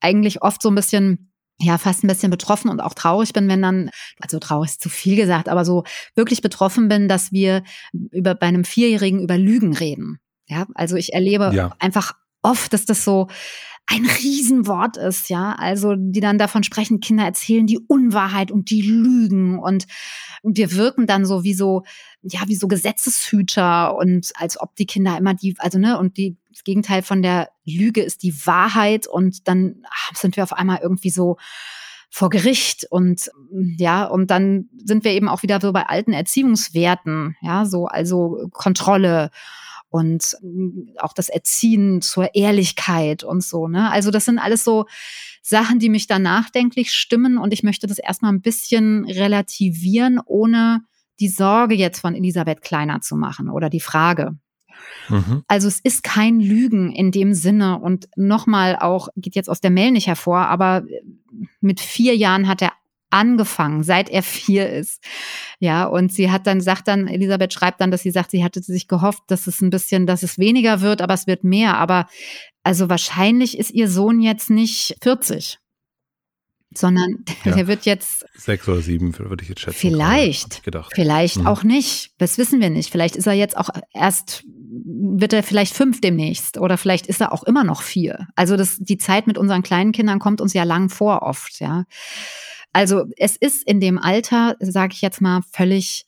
[0.01, 3.62] eigentlich oft so ein bisschen ja fast ein bisschen betroffen und auch traurig bin, wenn
[3.62, 3.90] dann,
[4.21, 8.47] also traurig ist zu viel gesagt, aber so wirklich betroffen bin, dass wir über bei
[8.47, 10.19] einem Vierjährigen über Lügen reden.
[10.49, 11.75] Ja, also ich erlebe ja.
[11.79, 13.29] einfach oft, dass das so
[13.87, 15.55] ein Riesenwort ist, ja.
[15.59, 19.87] Also die dann davon sprechen, Kinder erzählen die Unwahrheit und die Lügen und
[20.42, 21.85] wir wirken dann so wie so,
[22.22, 26.37] ja, wie so Gesetzeshüter und als ob die Kinder immer die, also ne, und die
[26.51, 29.83] das Gegenteil von der Lüge ist die Wahrheit und dann
[30.14, 31.37] sind wir auf einmal irgendwie so
[32.11, 33.31] vor Gericht und
[33.77, 38.49] ja, und dann sind wir eben auch wieder so bei alten Erziehungswerten, ja, so also
[38.53, 39.31] Kontrolle
[39.96, 40.37] und
[40.98, 43.90] auch das Erziehen zur Ehrlichkeit und so, ne?
[43.90, 44.87] Also das sind alles so
[45.42, 50.82] Sachen, die mich da nachdenklich stimmen und ich möchte das erstmal ein bisschen relativieren, ohne
[51.20, 54.37] die Sorge jetzt von Elisabeth kleiner zu machen oder die Frage.
[55.09, 55.42] Mhm.
[55.48, 59.70] Also es ist kein Lügen in dem Sinne und nochmal auch, geht jetzt aus der
[59.70, 60.85] Mail nicht hervor, aber
[61.61, 62.72] mit vier Jahren hat er
[63.16, 65.02] angefangen, seit er vier ist.
[65.59, 68.61] Ja, und sie hat dann, sagt dann, Elisabeth schreibt dann, dass sie sagt, sie hatte
[68.62, 71.79] sich gehofft, dass es ein bisschen, dass es weniger wird, aber es wird mehr.
[71.79, 72.07] Aber
[72.62, 75.59] also wahrscheinlich ist ihr Sohn jetzt nicht 40
[76.74, 77.55] sondern ja.
[77.55, 79.79] der wird jetzt sechs oder sieben würde ich jetzt schätzen.
[79.79, 80.62] Vielleicht,
[80.94, 81.46] vielleicht mhm.
[81.46, 82.11] auch nicht.
[82.18, 82.90] Das wissen wir nicht.
[82.90, 84.44] Vielleicht ist er jetzt auch erst
[84.85, 88.26] wird er vielleicht fünf demnächst oder vielleicht ist er auch immer noch vier.
[88.35, 91.85] Also das, die Zeit mit unseren kleinen Kindern kommt uns ja lang vor oft, ja.
[92.76, 96.04] Also es ist in dem Alter, sage ich jetzt mal, völlig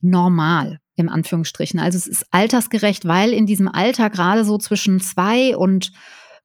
[0.00, 1.80] normal im Anführungsstrichen.
[1.80, 5.90] Also es ist altersgerecht, weil in diesem Alter gerade so zwischen zwei und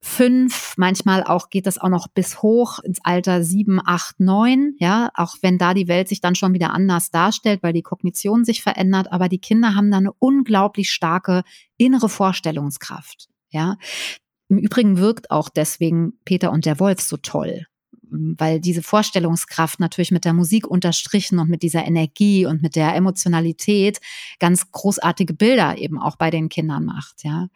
[0.01, 5.11] fünf, manchmal auch geht das auch noch bis hoch ins Alter sieben, acht, neun, ja,
[5.13, 8.63] auch wenn da die Welt sich dann schon wieder anders darstellt, weil die Kognition sich
[8.63, 11.43] verändert, aber die Kinder haben da eine unglaublich starke
[11.77, 13.77] innere Vorstellungskraft, ja.
[14.49, 17.67] Im Übrigen wirkt auch deswegen Peter und der Wolf so toll,
[18.09, 22.95] weil diese Vorstellungskraft natürlich mit der Musik unterstrichen und mit dieser Energie und mit der
[22.95, 23.99] Emotionalität
[24.39, 27.47] ganz großartige Bilder eben auch bei den Kindern macht, ja.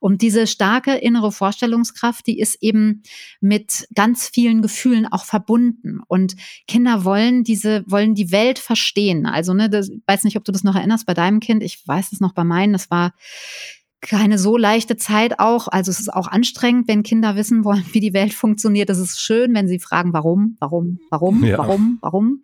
[0.00, 3.02] Und diese starke innere Vorstellungskraft, die ist eben
[3.40, 9.26] mit ganz vielen Gefühlen auch verbunden und Kinder wollen diese wollen die Welt verstehen.
[9.26, 12.12] Also ne, das, weiß nicht, ob du das noch erinnerst bei deinem Kind, ich weiß
[12.12, 13.12] es noch bei meinen, das war
[14.00, 15.68] keine so leichte Zeit auch.
[15.68, 18.90] Also es ist auch anstrengend, wenn Kinder wissen wollen, wie die Welt funktioniert.
[18.90, 21.58] Es ist schön, wenn sie fragen, warum, warum, warum, ja.
[21.58, 22.42] warum, warum.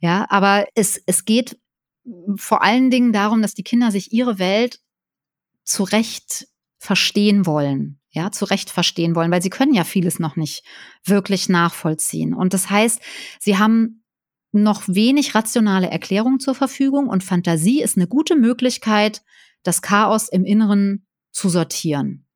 [0.00, 1.58] Ja, aber es, es geht
[2.36, 4.80] vor allen Dingen darum, dass die Kinder sich ihre Welt
[5.64, 7.98] zurecht verstehen wollen.
[8.12, 10.64] Ja, zurecht verstehen wollen, weil sie können ja vieles noch nicht
[11.04, 12.34] wirklich nachvollziehen.
[12.34, 13.00] Und das heißt,
[13.38, 14.02] sie haben
[14.50, 19.22] noch wenig rationale Erklärung zur Verfügung und Fantasie ist eine gute Möglichkeit,
[19.62, 22.26] das Chaos im Inneren zu sortieren.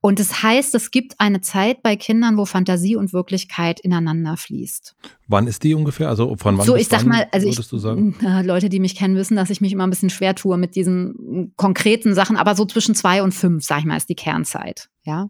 [0.00, 4.94] Und das heißt, es gibt eine Zeit bei Kindern, wo Fantasie und Wirklichkeit ineinander fließt.
[5.26, 6.08] Wann ist die ungefähr?
[6.08, 8.14] Also von wann so, ich sag mal, also ich, du sagen?
[8.44, 11.52] Leute, die mich kennen, wissen, dass ich mich immer ein bisschen schwer tue mit diesen
[11.56, 14.90] konkreten Sachen, aber so zwischen zwei und fünf, sag ich mal, ist die Kernzeit.
[15.04, 15.28] Ja.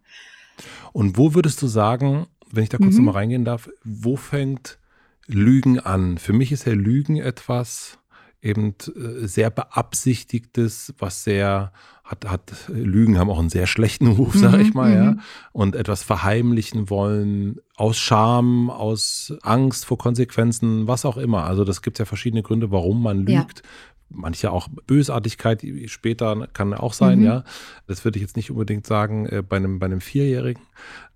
[0.91, 3.05] Und wo würdest du sagen, wenn ich da kurz mhm.
[3.05, 4.77] nochmal reingehen darf, wo fängt
[5.25, 6.17] Lügen an?
[6.19, 7.97] Für mich ist ja Lügen etwas,
[8.41, 11.71] eben äh, sehr beabsichtigtes, was sehr
[12.07, 15.11] hat, hat Lügen haben auch einen sehr schlechten Ruf, sag mhm, ich mal, ja.
[15.11, 15.19] Mhm.
[15.51, 21.43] Und etwas verheimlichen wollen aus Scham, aus Angst vor Konsequenzen, was auch immer.
[21.43, 23.29] Also das gibt ja verschiedene Gründe, warum man lügt.
[23.59, 23.69] Ja.
[24.09, 27.25] Manche auch Bösartigkeit später kann auch sein, mhm.
[27.25, 27.43] ja.
[27.87, 30.63] Das würde ich jetzt nicht unbedingt sagen äh, bei einem, bei einem Vierjährigen.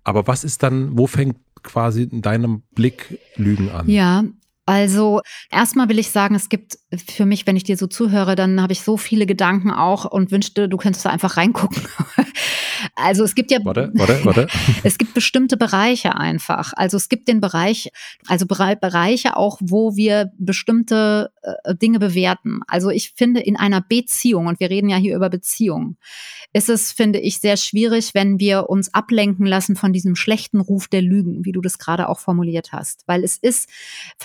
[0.04, 3.88] Aber was ist dann, wo fängt quasi in deinem Blick Lügen an?
[3.88, 4.24] Ja,
[4.64, 5.20] Also
[5.50, 8.72] erstmal will ich sagen, es gibt für mich, wenn ich dir so zuhöre, dann habe
[8.72, 11.82] ich so viele Gedanken auch und wünschte, du könntest da einfach reingucken.
[12.94, 14.46] also es gibt ja, warte, warte, warte.
[14.84, 16.72] es gibt bestimmte Bereiche einfach.
[16.76, 17.90] Also es gibt den Bereich,
[18.28, 22.60] also Bereiche auch, wo wir bestimmte äh, Dinge bewerten.
[22.68, 25.96] Also ich finde in einer Beziehung, und wir reden ja hier über Beziehung,
[26.52, 30.86] ist es, finde ich, sehr schwierig, wenn wir uns ablenken lassen von diesem schlechten Ruf
[30.86, 33.02] der Lügen, wie du das gerade auch formuliert hast.
[33.06, 33.68] Weil es ist,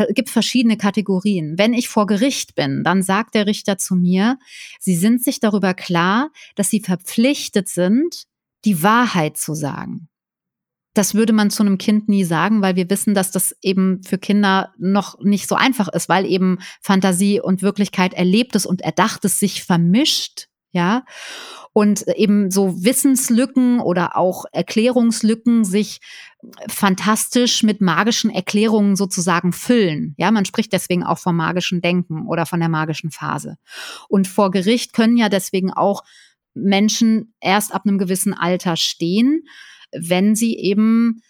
[0.10, 1.58] gibt verschiedene Kategorien.
[1.58, 4.38] Wenn ich vor Gericht bin, dann sagt der Richter zu mir,
[4.80, 8.26] Sie sind sich darüber klar, dass Sie verpflichtet sind,
[8.66, 10.10] die Wahrheit zu sagen.
[10.94, 14.18] Das würde man zu einem Kind nie sagen, weil wir wissen, dass das eben für
[14.18, 19.64] Kinder noch nicht so einfach ist, weil eben Fantasie und Wirklichkeit erlebtes und erdachtes sich
[19.64, 21.04] vermischt, ja
[21.78, 26.00] und eben so Wissenslücken oder auch Erklärungslücken sich
[26.68, 30.16] fantastisch mit magischen Erklärungen sozusagen füllen.
[30.18, 33.60] Ja, man spricht deswegen auch vom magischen Denken oder von der magischen Phase.
[34.10, 36.02] Und vor Gericht können ja deswegen auch
[36.56, 39.44] Menschen erst ab einem gewissen Alter stehen,
[39.96, 41.22] wenn sie eben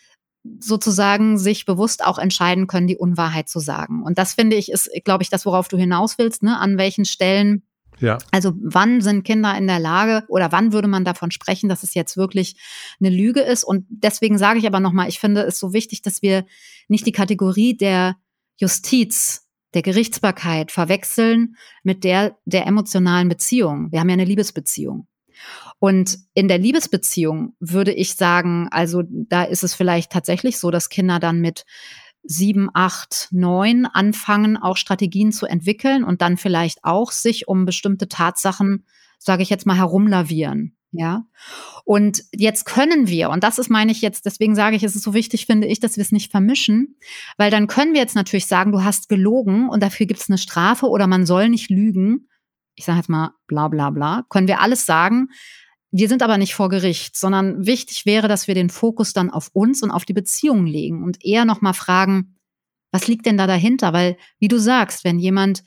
[0.62, 4.02] sozusagen sich bewusst auch entscheiden können, die Unwahrheit zu sagen.
[4.02, 6.58] Und das finde ich ist, glaube ich, das, worauf du hinaus willst, ne?
[6.58, 7.64] an welchen Stellen
[8.00, 8.18] ja.
[8.32, 11.94] Also wann sind Kinder in der Lage oder wann würde man davon sprechen, dass es
[11.94, 12.56] jetzt wirklich
[13.00, 13.64] eine Lüge ist?
[13.64, 16.46] Und deswegen sage ich aber nochmal, ich finde es so wichtig, dass wir
[16.88, 18.16] nicht die Kategorie der
[18.58, 23.92] Justiz, der Gerichtsbarkeit verwechseln mit der der emotionalen Beziehung.
[23.92, 25.08] Wir haben ja eine Liebesbeziehung.
[25.80, 30.90] Und in der Liebesbeziehung würde ich sagen, also da ist es vielleicht tatsächlich so, dass
[30.90, 31.66] Kinder dann mit
[32.28, 38.08] sieben, acht, neun anfangen, auch Strategien zu entwickeln und dann vielleicht auch sich um bestimmte
[38.10, 38.86] Tatsachen,
[39.18, 40.78] sage ich jetzt mal, herumlavieren.
[40.92, 41.26] Ja.
[41.86, 45.04] Und jetzt können wir, und das ist, meine ich jetzt, deswegen sage ich, es ist
[45.04, 46.98] so wichtig, finde ich, dass wir es nicht vermischen,
[47.38, 50.38] weil dann können wir jetzt natürlich sagen, du hast gelogen und dafür gibt es eine
[50.38, 52.28] Strafe oder man soll nicht lügen.
[52.76, 54.26] Ich sage jetzt mal bla bla bla.
[54.30, 55.30] Können wir alles sagen.
[55.98, 59.50] Wir sind aber nicht vor Gericht, sondern wichtig wäre, dass wir den Fokus dann auf
[59.54, 62.36] uns und auf die Beziehung legen und eher nochmal fragen,
[62.92, 63.94] was liegt denn da dahinter?
[63.94, 65.64] Weil, wie du sagst, wenn jemand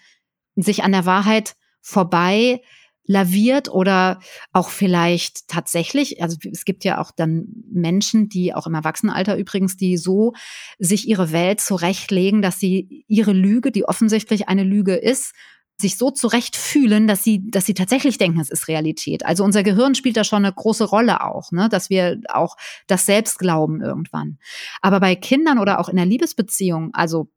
[0.55, 2.63] sich an der Wahrheit vorbei
[3.07, 4.21] laviert oder
[4.53, 9.77] auch vielleicht tatsächlich, also es gibt ja auch dann Menschen, die auch im Erwachsenenalter übrigens,
[9.77, 10.35] die so
[10.79, 15.35] sich ihre Welt zurechtlegen, dass sie ihre Lüge, die offensichtlich eine Lüge ist,
[15.81, 19.25] sich so zurecht fühlen, dass sie, dass sie tatsächlich denken, es ist Realität.
[19.25, 21.69] Also unser Gehirn spielt da schon eine große Rolle auch, ne?
[21.69, 24.39] dass wir auch das selbst glauben irgendwann.
[24.81, 27.29] Aber bei Kindern oder auch in der Liebesbeziehung, also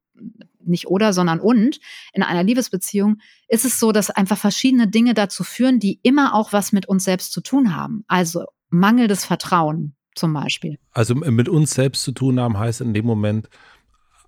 [0.65, 1.79] nicht oder, sondern und,
[2.13, 6.53] in einer Liebesbeziehung ist es so, dass einfach verschiedene Dinge dazu führen, die immer auch
[6.53, 8.03] was mit uns selbst zu tun haben.
[8.07, 10.77] Also mangelndes Vertrauen zum Beispiel.
[10.91, 13.49] Also mit uns selbst zu tun haben heißt in dem Moment.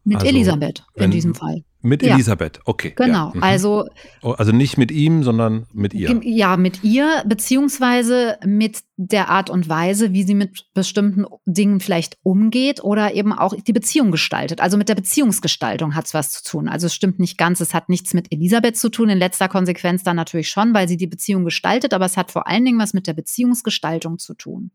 [0.03, 1.63] Mit also, Elisabeth in diesem Fall.
[1.85, 2.15] Mit ja.
[2.15, 2.93] Elisabeth, okay.
[2.95, 3.31] Genau, ja.
[3.35, 3.43] mhm.
[3.43, 3.87] also.
[4.23, 6.19] Oh, also nicht mit ihm, sondern mit ihr.
[6.23, 12.17] Ja, mit ihr, beziehungsweise mit der Art und Weise, wie sie mit bestimmten Dingen vielleicht
[12.23, 14.61] umgeht oder eben auch die Beziehung gestaltet.
[14.61, 16.67] Also mit der Beziehungsgestaltung hat es was zu tun.
[16.67, 20.01] Also es stimmt nicht ganz, es hat nichts mit Elisabeth zu tun, in letzter Konsequenz
[20.01, 22.95] dann natürlich schon, weil sie die Beziehung gestaltet, aber es hat vor allen Dingen was
[22.95, 24.71] mit der Beziehungsgestaltung zu tun.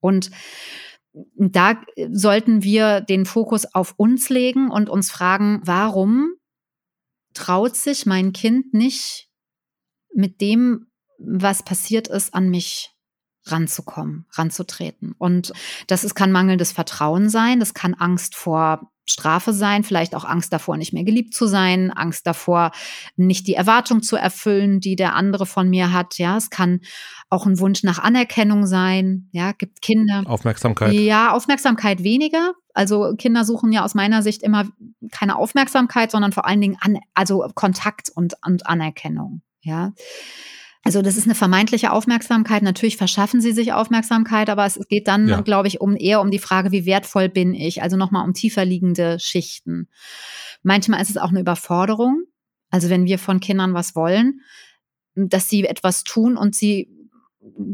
[0.00, 0.32] Und
[1.36, 6.32] da sollten wir den Fokus auf uns legen und uns fragen, warum
[7.34, 9.28] traut sich mein Kind nicht
[10.14, 10.86] mit dem,
[11.18, 12.90] was passiert ist, an mich
[13.44, 15.14] ranzukommen, ranzutreten.
[15.18, 15.52] Und
[15.86, 20.52] das ist, kann mangelndes Vertrauen sein, das kann Angst vor Strafe sein, vielleicht auch Angst
[20.52, 22.72] davor, nicht mehr geliebt zu sein, Angst davor,
[23.16, 26.18] nicht die Erwartung zu erfüllen, die der andere von mir hat.
[26.18, 26.80] Ja, es kann
[27.28, 29.28] auch ein Wunsch nach Anerkennung sein.
[29.32, 30.22] Ja, gibt Kinder.
[30.26, 30.92] Aufmerksamkeit.
[30.92, 32.52] Ja, Aufmerksamkeit weniger.
[32.74, 34.66] Also Kinder suchen ja aus meiner Sicht immer
[35.10, 39.42] keine Aufmerksamkeit, sondern vor allen Dingen an, also Kontakt und, und Anerkennung.
[39.62, 39.92] Ja.
[40.82, 42.62] Also das ist eine vermeintliche Aufmerksamkeit.
[42.62, 45.40] Natürlich verschaffen sie sich Aufmerksamkeit, aber es geht dann, ja.
[45.42, 47.82] glaube ich, um eher um die Frage, wie wertvoll bin ich?
[47.82, 49.88] Also nochmal um tiefer liegende Schichten.
[50.62, 52.24] Manchmal ist es auch eine Überforderung.
[52.70, 54.40] Also wenn wir von Kindern was wollen,
[55.14, 56.88] dass sie etwas tun und sie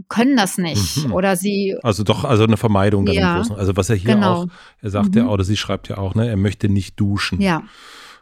[0.08, 1.12] können das nicht mhm.
[1.12, 4.34] oder sie also doch also eine Vermeidung dann ja, also was er hier genau.
[4.34, 4.46] auch
[4.80, 5.22] er sagt mhm.
[5.22, 7.64] ja oder sie schreibt ja auch ne er möchte nicht duschen ja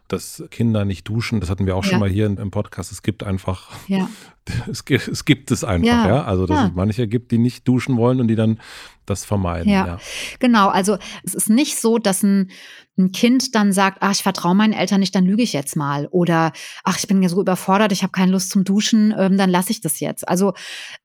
[0.09, 1.91] dass Kinder nicht duschen, das hatten wir auch ja.
[1.91, 2.93] schon mal hier im Podcast.
[2.93, 4.09] Es gibt einfach, ja.
[4.71, 6.07] es, gibt, es gibt es einfach, ja.
[6.07, 6.25] ja?
[6.25, 8.61] Also, dass es manche gibt, die nicht duschen wollen und die dann
[9.07, 9.71] das vermeiden.
[9.71, 9.99] Ja.
[10.41, 10.69] genau.
[10.69, 12.51] Also, es ist nicht so, dass ein,
[12.99, 16.07] ein Kind dann sagt, ach, ich vertraue meinen Eltern nicht, dann lüge ich jetzt mal.
[16.11, 16.53] Oder,
[16.85, 19.71] ach, ich bin ja so überfordert, ich habe keine Lust zum Duschen, ähm, dann lasse
[19.71, 20.29] ich das jetzt.
[20.29, 20.53] Also,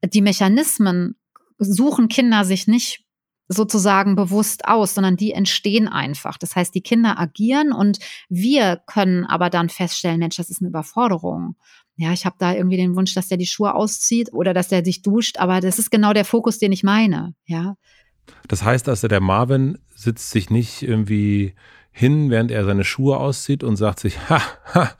[0.03, 1.15] die Mechanismen
[1.57, 3.05] suchen Kinder sich nicht
[3.49, 6.37] sozusagen bewusst aus, sondern die entstehen einfach.
[6.37, 7.97] Das heißt, die Kinder agieren und
[8.29, 11.55] wir können aber dann feststellen, Mensch, das ist eine Überforderung.
[11.97, 14.85] Ja, ich habe da irgendwie den Wunsch, dass der die Schuhe auszieht oder dass der
[14.85, 17.33] sich duscht, aber das ist genau der Fokus, den ich meine.
[17.45, 17.75] Ja.
[18.47, 21.55] Das heißt also, der Marvin sitzt sich nicht irgendwie
[21.91, 24.41] hin, während er seine Schuhe auszieht und sagt sich, ha,
[24.73, 24.91] ha,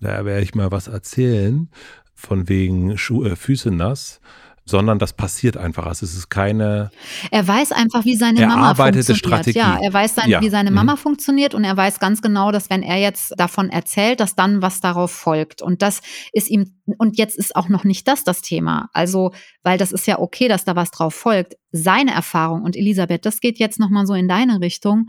[0.00, 1.70] da werde ich mal was erzählen,
[2.14, 4.20] von wegen Schuhe, Füße nass,
[4.68, 5.86] sondern das passiert einfach.
[5.86, 6.90] Also es ist keine.
[7.30, 9.18] Er weiß einfach, wie seine Mama funktioniert.
[9.18, 9.58] Strategie.
[9.58, 10.40] Ja, er weiß, sein, ja.
[10.40, 10.98] wie seine Mama mhm.
[10.98, 14.80] funktioniert und er weiß ganz genau, dass wenn er jetzt davon erzählt, dass dann was
[14.80, 15.62] darauf folgt.
[15.62, 16.00] Und das
[16.32, 18.88] ist ihm, und jetzt ist auch noch nicht das das Thema.
[18.92, 21.56] Also, weil das ist ja okay, dass da was drauf folgt.
[21.72, 25.08] Seine Erfahrung und Elisabeth, das geht jetzt nochmal so in deine Richtung.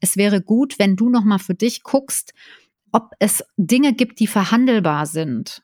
[0.00, 2.32] Es wäre gut, wenn du nochmal für dich guckst,
[2.92, 5.62] ob es Dinge gibt, die verhandelbar sind.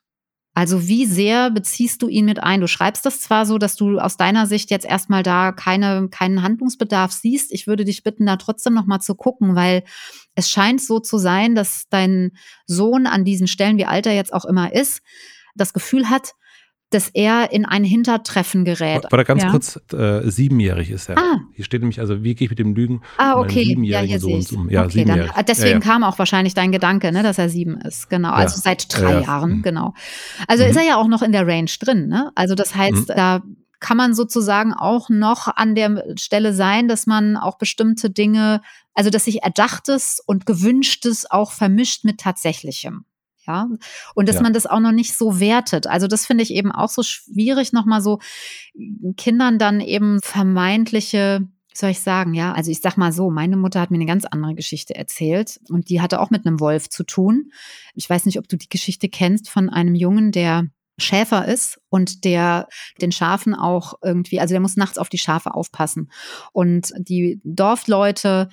[0.54, 2.60] Also wie sehr beziehst du ihn mit ein?
[2.60, 6.42] Du schreibst das zwar so, dass du aus deiner Sicht jetzt erstmal da keine, keinen
[6.42, 7.52] Handlungsbedarf siehst.
[7.52, 9.82] Ich würde dich bitten, da trotzdem nochmal zu gucken, weil
[10.34, 12.32] es scheint so zu sein, dass dein
[12.66, 15.00] Sohn an diesen Stellen, wie alt er jetzt auch immer ist,
[15.54, 16.34] das Gefühl hat,
[16.94, 19.04] dass er in ein Hintertreffen gerät.
[19.10, 19.50] Warte ganz ja.
[19.50, 21.18] kurz, äh, siebenjährig ist er.
[21.18, 21.40] Ah.
[21.54, 23.02] Hier steht nämlich, also wie gehe ich mit dem Lügen?
[23.18, 23.64] Ah, okay.
[23.64, 24.70] Siebenjährigen ja, Sohn um.
[24.70, 28.10] Ja, okay, dann, deswegen ja, kam auch wahrscheinlich dein Gedanke, ne, dass er sieben ist.
[28.10, 28.30] Genau.
[28.30, 29.62] Also seit drei Jahren, mhm.
[29.62, 29.94] genau.
[30.48, 30.70] Also mhm.
[30.70, 32.30] ist er ja auch noch in der Range drin, ne?
[32.34, 33.14] Also das heißt, mhm.
[33.16, 33.42] da
[33.80, 38.62] kann man sozusagen auch noch an der Stelle sein, dass man auch bestimmte Dinge,
[38.94, 43.04] also dass sich Erdachtes und Gewünschtes auch vermischt mit Tatsächlichem.
[43.46, 43.68] Ja,
[44.14, 44.42] und dass ja.
[44.42, 45.86] man das auch noch nicht so wertet.
[45.86, 48.20] Also das finde ich eben auch so schwierig, nochmal so
[49.16, 53.56] Kindern dann eben vermeintliche wie soll ich sagen, ja, also ich sag mal so, meine
[53.56, 56.90] Mutter hat mir eine ganz andere Geschichte erzählt und die hatte auch mit einem Wolf
[56.90, 57.50] zu tun.
[57.94, 60.66] Ich weiß nicht, ob du die Geschichte kennst von einem Jungen, der
[60.98, 62.68] Schäfer ist und der
[63.02, 66.10] den Schafen auch irgendwie, also der muss nachts auf die Schafe aufpassen.
[66.52, 68.48] Und die Dorfleute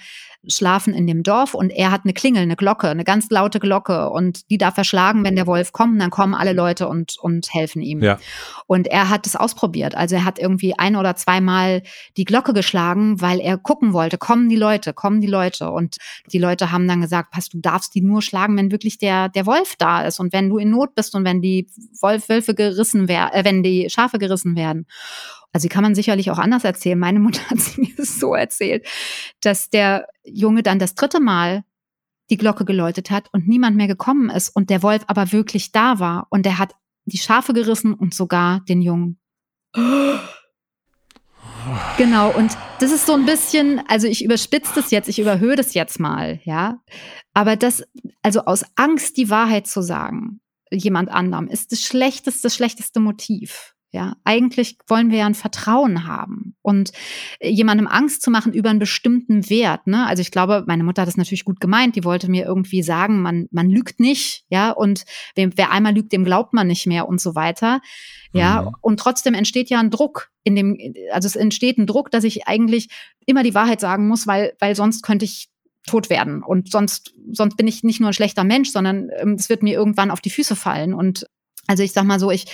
[0.46, 4.10] schlafen in dem Dorf und er hat eine Klingel, eine Glocke, eine ganz laute Glocke
[4.10, 7.54] und die darf er schlagen, wenn der Wolf kommt, dann kommen alle Leute und, und
[7.54, 8.02] helfen ihm.
[8.04, 8.20] Ja.
[8.68, 9.96] Und er hat es ausprobiert.
[9.96, 11.82] Also er hat irgendwie ein oder zweimal
[12.18, 15.72] die Glocke geschlagen, weil er gucken wollte, kommen die Leute, kommen die Leute.
[15.72, 15.96] Und
[16.32, 19.46] die Leute haben dann gesagt, pass, du darfst die nur schlagen, wenn wirklich der, der
[19.46, 21.68] Wolf da ist und wenn du in Not bist und wenn die
[22.02, 24.88] Wolf, Wölfe gerissen werden, äh, wenn die Schafe gerissen werden.
[25.52, 27.00] Also die kann man sicherlich auch anders erzählen.
[27.00, 28.86] Meine Mutter hat sie mir so erzählt,
[29.42, 31.64] dass der Junge dann das dritte Mal
[32.30, 36.00] die Glocke geläutet hat und niemand mehr gekommen ist und der Wolf aber wirklich da
[36.00, 39.20] war und der hat die Schafe gerissen und sogar den Jungen.
[41.98, 45.74] Genau, und das ist so ein bisschen, also ich überspitze das jetzt, ich überhöhe das
[45.74, 46.80] jetzt mal, ja.
[47.34, 47.84] Aber das,
[48.22, 50.40] also aus Angst die Wahrheit zu sagen,
[50.72, 53.74] jemand anderem, ist das schlechteste, das schlechteste Motiv.
[53.92, 56.92] Ja, eigentlich wollen wir ja ein Vertrauen haben und
[57.40, 59.88] äh, jemandem Angst zu machen über einen bestimmten Wert.
[59.88, 60.06] Ne?
[60.06, 61.96] Also ich glaube, meine Mutter hat das natürlich gut gemeint.
[61.96, 66.12] Die wollte mir irgendwie sagen, man, man lügt nicht, ja, und wer, wer einmal lügt,
[66.12, 67.82] dem glaubt man nicht mehr und so weiter.
[68.32, 68.76] Ja, mhm.
[68.82, 70.78] und trotzdem entsteht ja ein Druck in dem,
[71.12, 72.90] also es entsteht ein Druck, dass ich eigentlich
[73.26, 75.50] immer die Wahrheit sagen muss, weil, weil sonst könnte ich
[75.88, 76.44] tot werden.
[76.44, 79.74] Und sonst, sonst bin ich nicht nur ein schlechter Mensch, sondern ähm, es wird mir
[79.74, 80.94] irgendwann auf die Füße fallen.
[80.94, 81.26] Und
[81.70, 82.46] also ich sag mal so, ich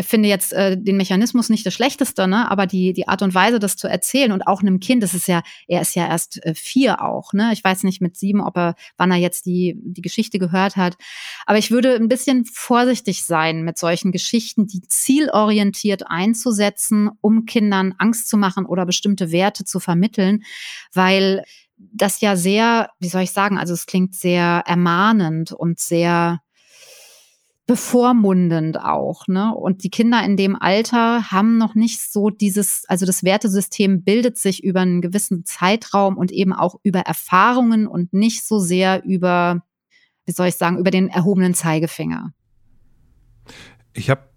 [0.00, 2.50] finde jetzt äh, den Mechanismus nicht das Schlechteste, ne?
[2.50, 5.28] aber die, die Art und Weise, das zu erzählen und auch einem Kind, das ist
[5.28, 7.50] ja, er ist ja erst äh, vier auch, ne?
[7.52, 10.96] Ich weiß nicht mit sieben, ob er, wann er jetzt die, die Geschichte gehört hat.
[11.46, 17.94] Aber ich würde ein bisschen vorsichtig sein mit solchen Geschichten, die zielorientiert einzusetzen, um Kindern
[17.98, 20.42] Angst zu machen oder bestimmte Werte zu vermitteln,
[20.92, 21.44] weil
[21.76, 26.40] das ja sehr, wie soll ich sagen, also es klingt sehr ermahnend und sehr
[27.66, 29.54] bevormundend auch, ne?
[29.54, 34.36] Und die Kinder in dem Alter haben noch nicht so dieses, also das Wertesystem bildet
[34.36, 39.62] sich über einen gewissen Zeitraum und eben auch über Erfahrungen und nicht so sehr über,
[40.26, 42.34] wie soll ich sagen, über den erhobenen Zeigefinger.
[43.94, 44.28] Ich habe,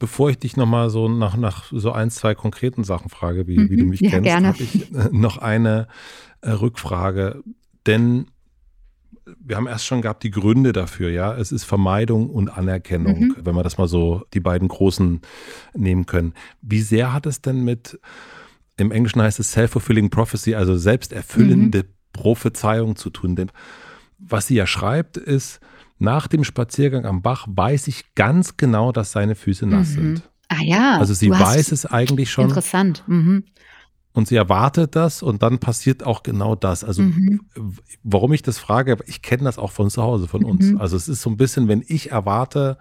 [0.00, 3.70] bevor ich dich nochmal so nach, nach so ein, zwei konkreten Sachen frage, wie, mhm,
[3.70, 3.90] wie du mhm.
[3.90, 5.86] mich ja, kennst, habe ich noch eine
[6.40, 7.44] äh, Rückfrage.
[7.86, 8.26] Denn
[9.38, 11.36] wir haben erst schon gehabt die Gründe dafür, ja.
[11.36, 13.36] Es ist Vermeidung und Anerkennung, mhm.
[13.44, 15.20] wenn wir das mal so die beiden großen
[15.74, 16.32] nehmen können.
[16.62, 18.00] Wie sehr hat es denn mit,
[18.78, 21.88] im Englischen heißt es Self-Fulfilling Prophecy, also selbsterfüllende mhm.
[22.14, 23.36] Prophezeiung zu tun?
[23.36, 23.52] Denn
[24.18, 25.60] was sie ja schreibt, ist,
[26.00, 29.94] nach dem Spaziergang am Bach weiß ich ganz genau, dass seine Füße nass mhm.
[29.94, 30.30] sind.
[30.48, 30.98] Ah ja.
[30.98, 32.48] Also sie weiß es eigentlich schon.
[32.48, 33.04] Interessant.
[33.06, 33.44] Mhm
[34.12, 36.82] und sie erwartet das und dann passiert auch genau das.
[36.84, 37.40] Also mhm.
[38.02, 40.72] warum ich das frage, ich kenne das auch von zu Hause, von uns.
[40.72, 40.80] Mhm.
[40.80, 42.78] Also es ist so ein bisschen, wenn ich erwarte,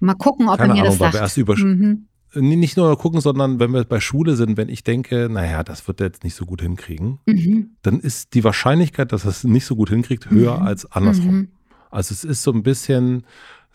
[0.00, 1.14] mal gucken, ob er mir Ahnung, das sagt.
[1.14, 2.08] Erst über, mhm.
[2.34, 6.00] nicht nur gucken, sondern wenn wir bei Schule sind, wenn ich denke, naja, das wird
[6.00, 7.76] er jetzt nicht so gut hinkriegen, mhm.
[7.82, 11.48] dann ist die Wahrscheinlichkeit, dass er es nicht so gut hinkriegt, höher als andersrum.
[11.90, 13.24] Also es ist so ein bisschen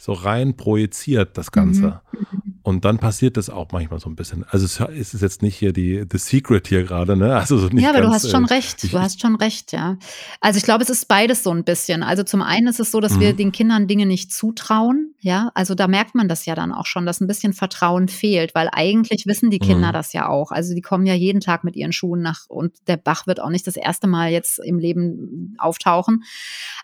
[0.04, 2.02] so rein projiziert, das Ganze.
[2.12, 2.44] Mhm.
[2.66, 4.46] Und dann passiert das auch manchmal so ein bisschen.
[4.50, 7.36] Also es ist jetzt nicht hier die The Secret hier gerade, ne?
[7.36, 8.94] Also so nicht ja, aber ganz, du hast schon äh, recht.
[8.94, 9.98] Du hast schon recht, ja.
[10.40, 12.04] Also ich glaube, es ist beides so ein bisschen.
[12.04, 13.20] Also zum einen ist es so, dass mhm.
[13.20, 15.52] wir den Kindern Dinge nicht zutrauen, ja.
[15.56, 18.70] Also da merkt man das ja dann auch schon, dass ein bisschen Vertrauen fehlt, weil
[18.72, 19.94] eigentlich wissen die Kinder mhm.
[19.94, 20.52] das ja auch.
[20.52, 23.50] Also die kommen ja jeden Tag mit ihren Schuhen nach und der Bach wird auch
[23.50, 26.24] nicht das erste Mal jetzt im Leben auftauchen.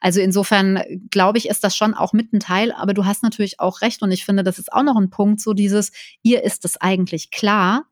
[0.01, 2.73] Also insofern glaube ich, ist das schon auch mit ein Teil.
[2.73, 5.41] Aber du hast natürlich auch recht und ich finde, das ist auch noch ein Punkt,
[5.41, 5.91] so die dieses,
[6.23, 7.85] ihr ist es eigentlich klar.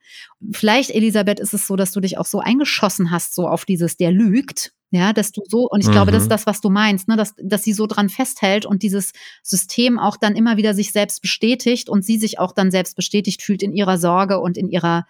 [0.51, 3.97] Vielleicht, Elisabeth, ist es so, dass du dich auch so eingeschossen hast, so auf dieses,
[3.97, 4.73] der lügt.
[4.89, 5.91] Ja, dass du so, und ich mhm.
[5.91, 6.31] glaube, das ist mhm.
[6.31, 9.11] das, was du meinst, ne, dass, dass sie so dran festhält und dieses
[9.43, 13.41] System auch dann immer wieder sich selbst bestätigt und sie sich auch dann selbst bestätigt
[13.41, 15.05] fühlt in ihrer Sorge und in ihrer,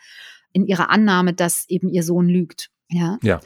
[0.51, 2.71] in ihrer Annahme, dass eben ihr Sohn lügt.
[2.89, 3.19] Ja.
[3.21, 3.39] ja.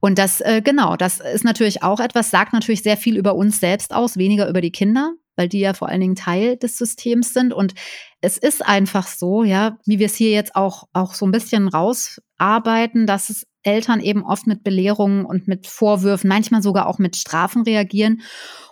[0.00, 3.60] Und das, äh, genau, das ist natürlich auch etwas, sagt natürlich sehr viel über uns
[3.60, 7.32] selbst aus, weniger über die Kinder weil die ja vor allen Dingen Teil des Systems
[7.32, 7.52] sind.
[7.52, 7.74] Und
[8.20, 11.68] es ist einfach so, ja, wie wir es hier jetzt auch, auch so ein bisschen
[11.68, 17.16] rausarbeiten, dass es Eltern eben oft mit Belehrungen und mit Vorwürfen, manchmal sogar auch mit
[17.16, 18.22] Strafen reagieren.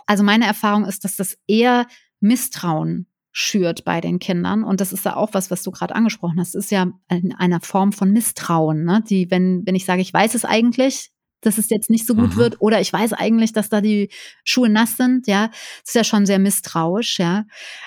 [0.06, 1.86] Also meine Erfahrung ist, dass das eher
[2.20, 3.06] Misstrauen
[3.36, 4.62] schürt bei den Kindern.
[4.62, 6.54] Und das ist ja auch was, was du gerade angesprochen hast.
[6.54, 9.02] Es ist ja in einer Form von Misstrauen, ne?
[9.08, 11.10] die, wenn, wenn ich sage, ich weiß es eigentlich,
[11.46, 12.36] dass es jetzt nicht so gut mhm.
[12.36, 14.10] wird oder ich weiß eigentlich, dass da die
[14.44, 17.44] Schuhe nass sind, ja, das ist ja schon sehr misstrauisch, ja.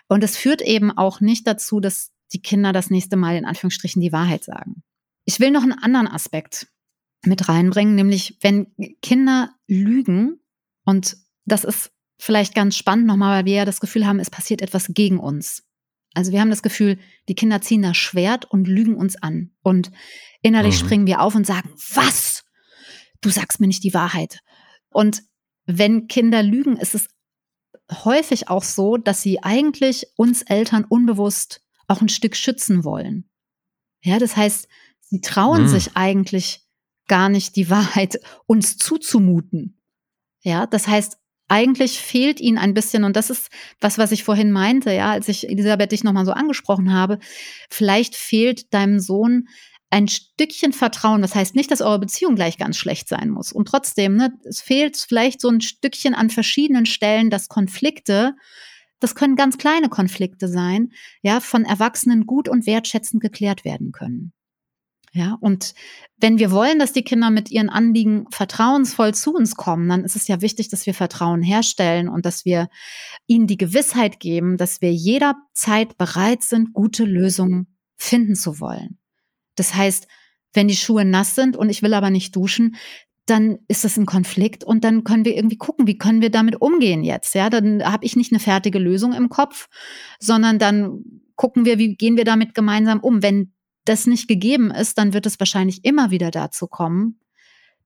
[0.07, 4.01] Und es führt eben auch nicht dazu, dass die Kinder das nächste Mal in Anführungsstrichen
[4.01, 4.83] die Wahrheit sagen.
[5.25, 6.67] Ich will noch einen anderen Aspekt
[7.23, 8.67] mit reinbringen, nämlich wenn
[9.01, 10.39] Kinder lügen
[10.85, 14.61] und das ist vielleicht ganz spannend nochmal, weil wir ja das Gefühl haben, es passiert
[14.61, 15.63] etwas gegen uns.
[16.13, 16.97] Also wir haben das Gefühl,
[17.29, 19.51] die Kinder ziehen das Schwert und lügen uns an.
[19.61, 19.91] Und
[20.41, 20.85] innerlich mhm.
[20.85, 22.43] springen wir auf und sagen, was?
[23.21, 24.39] Du sagst mir nicht die Wahrheit.
[24.89, 25.23] Und
[25.65, 27.07] wenn Kinder lügen, ist es
[27.91, 33.29] häufig auch so, dass sie eigentlich uns Eltern unbewusst auch ein Stück schützen wollen.
[34.01, 34.67] Ja, das heißt,
[34.99, 35.67] sie trauen hm.
[35.67, 36.61] sich eigentlich
[37.07, 39.79] gar nicht die Wahrheit uns zuzumuten.
[40.41, 43.49] Ja, das heißt, eigentlich fehlt ihnen ein bisschen, und das ist
[43.79, 47.19] was, was ich vorhin meinte, ja, als ich Elisabeth dich nochmal so angesprochen habe,
[47.69, 49.47] vielleicht fehlt deinem Sohn
[49.89, 51.21] ein Stückchen Vertrauen.
[51.21, 53.51] Das heißt nicht, dass eure Beziehung gleich ganz schlecht sein muss.
[53.51, 58.35] Und trotzdem, ne, es fehlt vielleicht so ein Stückchen an verschiedenen Stellen, dass Konflikte,
[58.99, 64.33] das können ganz kleine Konflikte sein, ja, von Erwachsenen gut und wertschätzend geklärt werden können.
[65.13, 65.73] Ja, und
[66.17, 70.15] wenn wir wollen, dass die Kinder mit ihren Anliegen vertrauensvoll zu uns kommen, dann ist
[70.15, 72.69] es ja wichtig, dass wir Vertrauen herstellen und dass wir
[73.25, 78.99] ihnen die Gewissheit geben, dass wir jederzeit bereit sind, gute Lösungen finden zu wollen.
[79.57, 80.07] Das heißt,
[80.53, 82.77] wenn die Schuhe nass sind und ich will aber nicht duschen,
[83.25, 86.61] dann ist das ein Konflikt und dann können wir irgendwie gucken, wie können wir damit
[86.61, 87.35] umgehen jetzt.
[87.35, 89.67] Ja, dann habe ich nicht eine fertige Lösung im Kopf,
[90.19, 91.03] sondern dann
[91.35, 93.21] gucken wir, wie gehen wir damit gemeinsam um.
[93.21, 93.53] Wenn
[93.83, 97.19] das nicht gegeben ist, dann wird es wahrscheinlich immer wieder dazu kommen,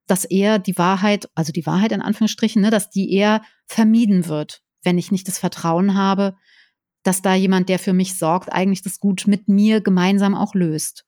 [0.06, 4.62] dass eher die Wahrheit, also die Wahrheit in Anführungsstrichen, ne, dass die eher vermieden wird,
[4.84, 6.36] wenn ich nicht das Vertrauen habe,
[7.04, 11.06] dass da jemand, der für mich sorgt, eigentlich das gut mit mir gemeinsam auch löst.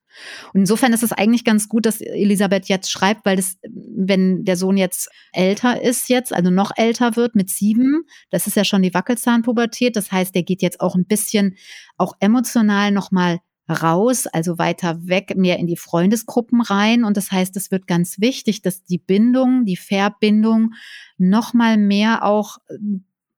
[0.53, 4.57] Und insofern ist es eigentlich ganz gut, dass Elisabeth jetzt schreibt, weil das, wenn der
[4.57, 8.81] Sohn jetzt älter ist jetzt, also noch älter wird mit sieben, das ist ja schon
[8.81, 9.95] die Wackelzahnpubertät.
[9.95, 11.55] Das heißt, der geht jetzt auch ein bisschen
[11.97, 13.39] auch emotional nochmal
[13.69, 17.03] raus, also weiter weg, mehr in die Freundesgruppen rein.
[17.03, 20.73] Und das heißt, es wird ganz wichtig, dass die Bindung, die Verbindung
[21.17, 22.57] nochmal mehr auch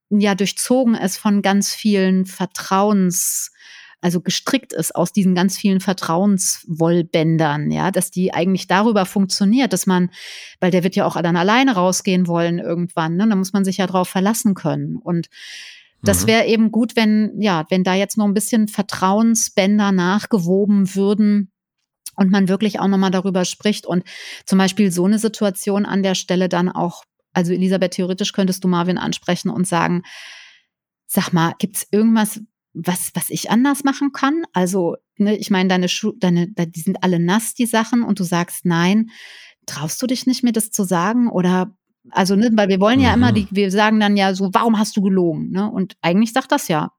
[0.09, 3.51] ja durchzogen ist von ganz vielen Vertrauens
[4.05, 9.87] also gestrickt ist aus diesen ganz vielen Vertrauenswollbändern, ja, dass die eigentlich darüber funktioniert, dass
[9.87, 10.11] man,
[10.59, 13.27] weil der wird ja auch dann alleine rausgehen wollen irgendwann, ne?
[13.27, 14.97] Da muss man sich ja drauf verlassen können.
[14.97, 15.25] Und
[16.03, 16.27] das mhm.
[16.27, 21.51] wäre eben gut, wenn, ja, wenn da jetzt noch ein bisschen Vertrauensbänder nachgewoben würden,
[22.15, 24.05] und man wirklich auch nochmal darüber spricht und
[24.45, 27.03] zum Beispiel so eine Situation an der Stelle dann auch,
[27.33, 30.03] also Elisabeth, theoretisch könntest du Marvin ansprechen und sagen,
[31.07, 32.39] sag mal, gibt es irgendwas,
[32.75, 34.43] was, was ich anders machen kann.
[34.53, 38.23] Also, ne, ich meine, deine Schuhe, deine, die sind alle nass, die Sachen, und du
[38.23, 39.09] sagst nein.
[39.65, 41.29] Traust du dich nicht, mir das zu sagen?
[41.29, 41.75] Oder
[42.11, 43.15] also, ne, weil wir wollen ja mhm.
[43.15, 45.51] immer, die, wir sagen dann ja so, warum hast du gelogen?
[45.51, 45.71] Ne?
[45.71, 46.91] Und eigentlich sagt das ja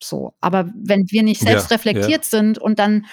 [0.00, 0.34] so.
[0.40, 2.30] Aber wenn wir nicht selbst ja, reflektiert ja.
[2.30, 3.06] sind und dann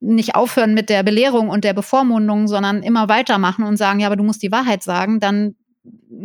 [0.00, 4.16] nicht aufhören mit der Belehrung und der Bevormundung, sondern immer weitermachen und sagen, ja, aber
[4.16, 5.56] du musst die Wahrheit sagen, dann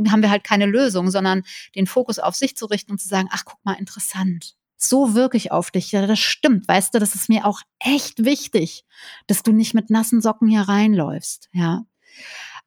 [0.09, 1.43] haben wir halt keine Lösung, sondern
[1.75, 4.57] den Fokus auf sich zu richten und zu sagen, ach, guck mal, interessant
[4.87, 5.91] so wirklich auf dich.
[5.91, 6.67] Ja, das stimmt.
[6.67, 8.85] Weißt du, das ist mir auch echt wichtig,
[9.27, 11.49] dass du nicht mit nassen Socken hier reinläufst.
[11.53, 11.83] Ja.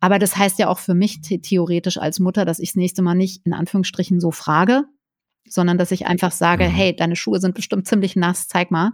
[0.01, 3.15] Aber das heißt ja auch für mich theoretisch als Mutter, dass ich das nächste Mal
[3.15, 4.85] nicht in Anführungsstrichen so frage,
[5.49, 6.73] sondern dass ich einfach sage, mhm.
[6.73, 8.93] hey, deine Schuhe sind bestimmt ziemlich nass, zeig mal.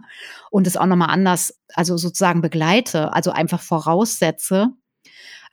[0.49, 4.69] Und es auch nochmal anders, also sozusagen begleite, also einfach voraussetze.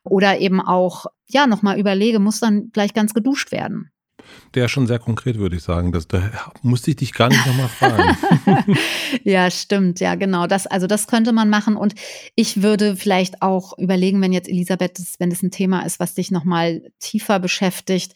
[0.02, 3.90] Oder eben auch, ja, nochmal überlege, muss dann gleich ganz geduscht werden.
[4.54, 5.92] Der ist schon sehr konkret, würde ich sagen.
[5.92, 6.30] Das, da
[6.62, 8.76] musste ich dich gar nicht nochmal fragen.
[9.24, 10.00] ja, stimmt.
[10.00, 10.46] Ja, genau.
[10.46, 11.76] Das, also das könnte man machen.
[11.76, 11.94] Und
[12.34, 16.30] ich würde vielleicht auch überlegen, wenn jetzt Elisabeth, wenn das ein Thema ist, was dich
[16.30, 18.14] nochmal tiefer beschäftigt,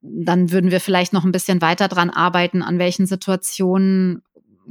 [0.00, 4.22] dann würden wir vielleicht noch ein bisschen weiter dran arbeiten, an welchen Situationen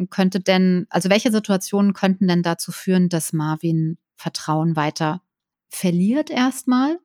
[0.09, 5.21] könnte denn, also welche Situationen könnten denn dazu führen, dass Marvin Vertrauen weiter
[5.69, 6.99] verliert erstmal?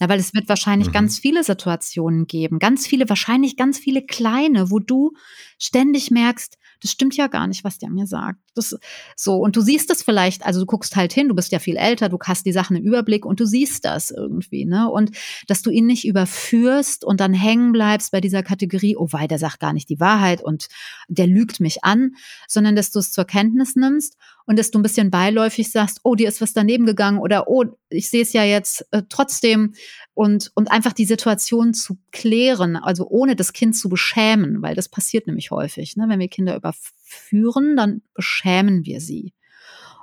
[0.00, 0.92] Ja, weil es wird wahrscheinlich mhm.
[0.92, 5.12] ganz viele Situationen geben, ganz viele, wahrscheinlich ganz viele kleine, wo du
[5.58, 8.38] ständig merkst, das stimmt ja gar nicht, was der mir sagt.
[8.54, 8.76] Das,
[9.16, 11.76] so, und du siehst das vielleicht, also du guckst halt hin, du bist ja viel
[11.76, 14.90] älter, du hast die Sachen im Überblick und du siehst das irgendwie, ne?
[14.90, 15.10] Und
[15.46, 19.38] dass du ihn nicht überführst und dann hängen bleibst bei dieser Kategorie, oh wei, der
[19.38, 20.68] sagt gar nicht die Wahrheit und
[21.08, 22.16] der lügt mich an,
[22.48, 24.16] sondern dass du es zur Kenntnis nimmst
[24.46, 27.64] und dass du ein bisschen beiläufig sagst, oh, dir ist was daneben gegangen oder oh,
[27.88, 29.74] ich sehe es ja jetzt äh, trotzdem
[30.20, 34.86] und, und einfach die Situation zu klären, also ohne das Kind zu beschämen, weil das
[34.86, 35.96] passiert nämlich häufig.
[35.96, 36.10] Ne?
[36.10, 39.32] Wenn wir Kinder überführen, dann beschämen wir sie.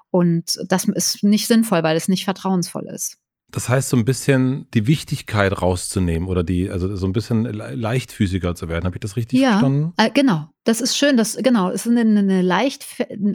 [0.09, 3.19] Und das ist nicht sinnvoll, weil es nicht vertrauensvoll ist.
[3.49, 8.55] Das heißt, so ein bisschen die Wichtigkeit rauszunehmen oder die, also so ein bisschen leichtfüßiger
[8.55, 8.83] zu werden.
[8.83, 9.93] Habe ich das richtig ja, verstanden?
[9.95, 10.49] Äh, genau.
[10.65, 11.15] Das ist schön.
[11.15, 11.69] Das, genau.
[11.69, 12.85] Es ist eine, eine leicht,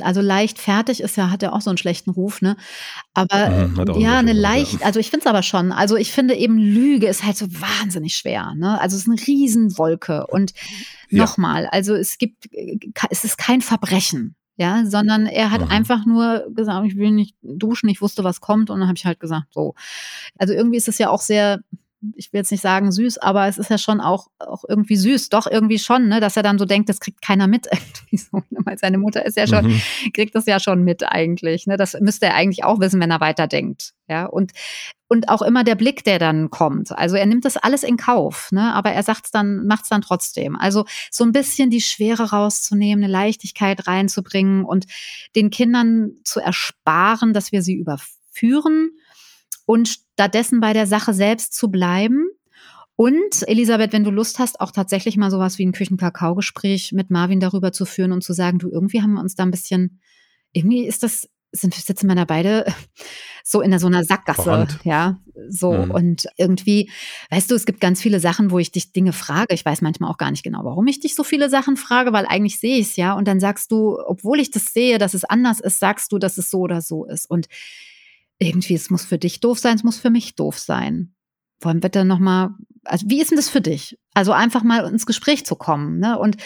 [0.03, 2.59] also leicht fertig ist ja, hat ja auch so einen schlechten Ruf, ne?
[3.15, 4.87] Aber mhm, ja, eine leicht, ja.
[4.87, 5.73] also ich finde es aber schon.
[5.73, 8.79] Also ich finde eben Lüge ist halt so wahnsinnig schwer, ne?
[8.83, 10.27] Also es ist eine Riesenwolke.
[10.27, 10.53] Und
[11.09, 11.23] ja.
[11.25, 15.71] nochmal, also es gibt, äh, es ist kein Verbrechen ja, sondern er hat mhm.
[15.71, 19.05] einfach nur gesagt, ich will nicht duschen, ich wusste, was kommt und dann habe ich
[19.05, 19.75] halt gesagt, so.
[20.39, 21.59] Also irgendwie ist es ja auch sehr,
[22.16, 25.28] ich will jetzt nicht sagen süß, aber es ist ja schon auch, auch irgendwie süß,
[25.28, 28.38] doch irgendwie schon, ne, dass er dann so denkt, das kriegt keiner mit irgendwie so.
[28.50, 29.82] Ne, weil seine Mutter ist ja schon, mhm.
[30.12, 33.20] kriegt das ja schon mit eigentlich, ne, das müsste er eigentlich auch wissen, wenn er
[33.20, 34.53] weiterdenkt, ja, und
[35.12, 36.90] und auch immer der Blick, der dann kommt.
[36.90, 38.72] Also er nimmt das alles in Kauf, ne?
[38.72, 40.57] aber er sagt's dann, macht's dann trotzdem.
[40.57, 44.86] Also so ein bisschen die Schwere rauszunehmen, eine Leichtigkeit reinzubringen und
[45.36, 48.92] den Kindern zu ersparen, dass wir sie überführen
[49.73, 52.29] und stattdessen bei der Sache selbst zu bleiben.
[52.95, 57.41] Und Elisabeth, wenn du Lust hast, auch tatsächlich mal sowas wie ein Küchenkakao-Gespräch mit Marvin
[57.41, 59.99] darüber zu führen und zu sagen, du, irgendwie haben wir uns da ein bisschen,
[60.53, 62.66] irgendwie ist das sind, sitzen wir da beide
[63.45, 64.79] so in so einer Sackgasse, Verrand.
[64.85, 65.18] ja,
[65.49, 65.91] so mhm.
[65.91, 66.91] und irgendwie,
[67.31, 69.55] weißt du, es gibt ganz viele Sachen, wo ich dich Dinge frage.
[69.55, 72.27] Ich weiß manchmal auch gar nicht genau, warum ich dich so viele Sachen frage, weil
[72.27, 75.25] eigentlich sehe ich es ja und dann sagst du, obwohl ich das sehe, dass es
[75.25, 77.49] anders ist, sagst du, dass es so oder so ist und
[78.43, 81.14] irgendwie, es muss für dich doof sein, es muss für mich doof sein.
[81.61, 82.51] Wollen wir dann noch mal,
[82.84, 83.99] also wie ist denn das für dich?
[84.14, 86.18] Also einfach mal ins Gespräch zu kommen, ne?
[86.18, 86.36] Und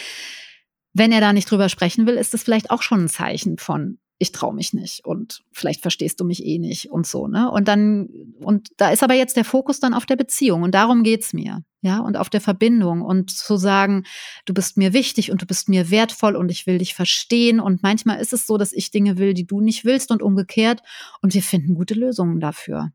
[0.93, 3.99] wenn er da nicht drüber sprechen will, ist das vielleicht auch schon ein Zeichen von
[4.19, 7.51] ich traue mich nicht und vielleicht verstehst du mich eh nicht und so, ne?
[7.51, 8.09] Und dann,
[8.39, 11.63] und da ist aber jetzt der Fokus dann auf der Beziehung und darum geht's mir,
[11.81, 14.03] ja, und auf der Verbindung und zu sagen,
[14.45, 17.83] du bist mir wichtig und du bist mir wertvoll und ich will dich verstehen und
[17.83, 20.81] manchmal ist es so, dass ich Dinge will, die du nicht willst und umgekehrt
[21.21, 22.91] und wir finden gute Lösungen dafür.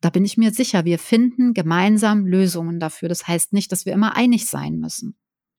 [0.00, 3.08] Da bin ich mir sicher, wir finden gemeinsam Lösungen dafür.
[3.08, 5.16] Das heißt nicht, dass wir immer einig sein müssen.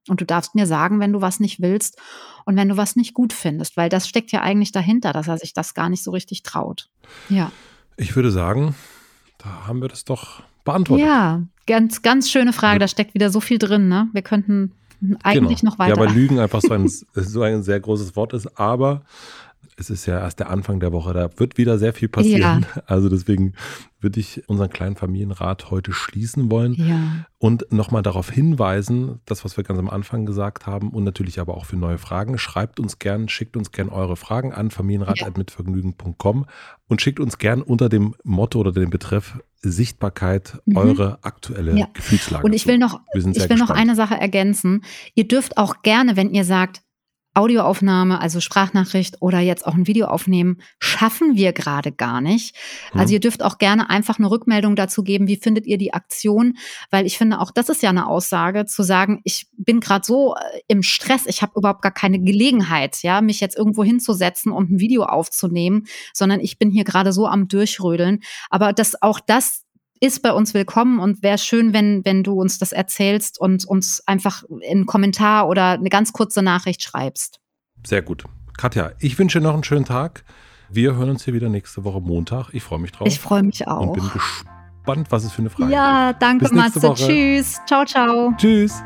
[0.10, 1.98] Und du darfst mir sagen, wenn du was nicht willst
[2.46, 5.38] und wenn du was nicht gut findest, weil das steckt ja eigentlich dahinter, dass er
[5.38, 6.90] sich das gar nicht so richtig traut.
[7.30, 7.52] Ja.
[7.96, 8.76] Ich würde sagen,
[9.38, 11.06] da haben wir das doch beantwortet.
[11.06, 12.80] Ja, ganz, ganz schöne Frage.
[12.80, 14.10] Da steckt wieder so viel drin, ne?
[14.14, 14.74] Wir könnten
[15.24, 15.72] eigentlich genau.
[15.72, 15.96] noch weiter.
[15.96, 19.04] Ja, weil Lügen einfach so ein, so ein sehr großes Wort ist, aber
[19.78, 22.66] es ist ja erst der Anfang der Woche, da wird wieder sehr viel passieren.
[22.76, 22.84] Ja.
[22.94, 23.54] Also deswegen
[24.02, 27.26] würde ich unseren kleinen Familienrat heute schließen wollen ja.
[27.40, 31.56] und nochmal darauf hinweisen, das, was wir ganz am Anfang gesagt haben und natürlich aber
[31.56, 32.38] auch für neue Fragen.
[32.38, 36.46] Schreibt uns gern, schickt uns gern eure Fragen an familienrat.mitvergnügen.com
[36.88, 40.78] und schickt uns gern unter dem Motto oder dem Betreff Sichtbarkeit mhm.
[40.78, 41.88] eure aktuelle ja.
[41.94, 42.46] Gefühlslage.
[42.46, 44.84] Und ich will noch, ich will noch eine Sache ergänzen.
[45.16, 46.82] Ihr dürft auch gerne, wenn ihr sagt,
[47.34, 52.56] Audioaufnahme, also Sprachnachricht oder jetzt auch ein Video aufnehmen, schaffen wir gerade gar nicht.
[52.94, 53.00] Mhm.
[53.00, 56.58] Also ihr dürft auch gerne einfach eine Rückmeldung dazu geben, wie findet ihr die Aktion,
[56.92, 60.36] weil ich finde auch das ist ja eine Aussage zu sagen, ich bin gerade so
[60.36, 64.72] äh, im Stress, ich habe überhaupt gar keine Gelegenheit, ja, mich jetzt irgendwo hinzusetzen und
[64.72, 69.63] ein Video aufzunehmen, sondern ich bin hier gerade so am durchrödeln, aber das auch das
[70.04, 74.06] ist bei uns willkommen und wäre schön, wenn, wenn du uns das erzählst und uns
[74.06, 77.40] einfach einen Kommentar oder eine ganz kurze Nachricht schreibst.
[77.88, 78.26] Sehr gut.
[78.58, 80.26] Katja, ich wünsche noch einen schönen Tag.
[80.70, 82.50] Wir hören uns hier wieder nächste Woche Montag.
[82.52, 83.08] Ich freue mich drauf.
[83.08, 83.80] Ich freue mich auch.
[83.80, 85.74] Und bin gespannt, was es für eine Frage gibt.
[85.74, 86.94] Ja, danke, Matze.
[86.96, 87.62] Tschüss.
[87.66, 88.34] Ciao, ciao.
[88.36, 88.84] Tschüss.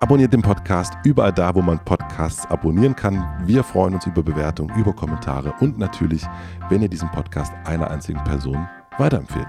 [0.00, 3.22] Abonniert den Podcast überall da, wo man Podcasts abonnieren kann.
[3.44, 6.22] Wir freuen uns über Bewertungen, über Kommentare und natürlich,
[6.70, 8.66] wenn ihr diesen Podcast einer einzigen Person
[8.96, 9.48] weiterempfehlt.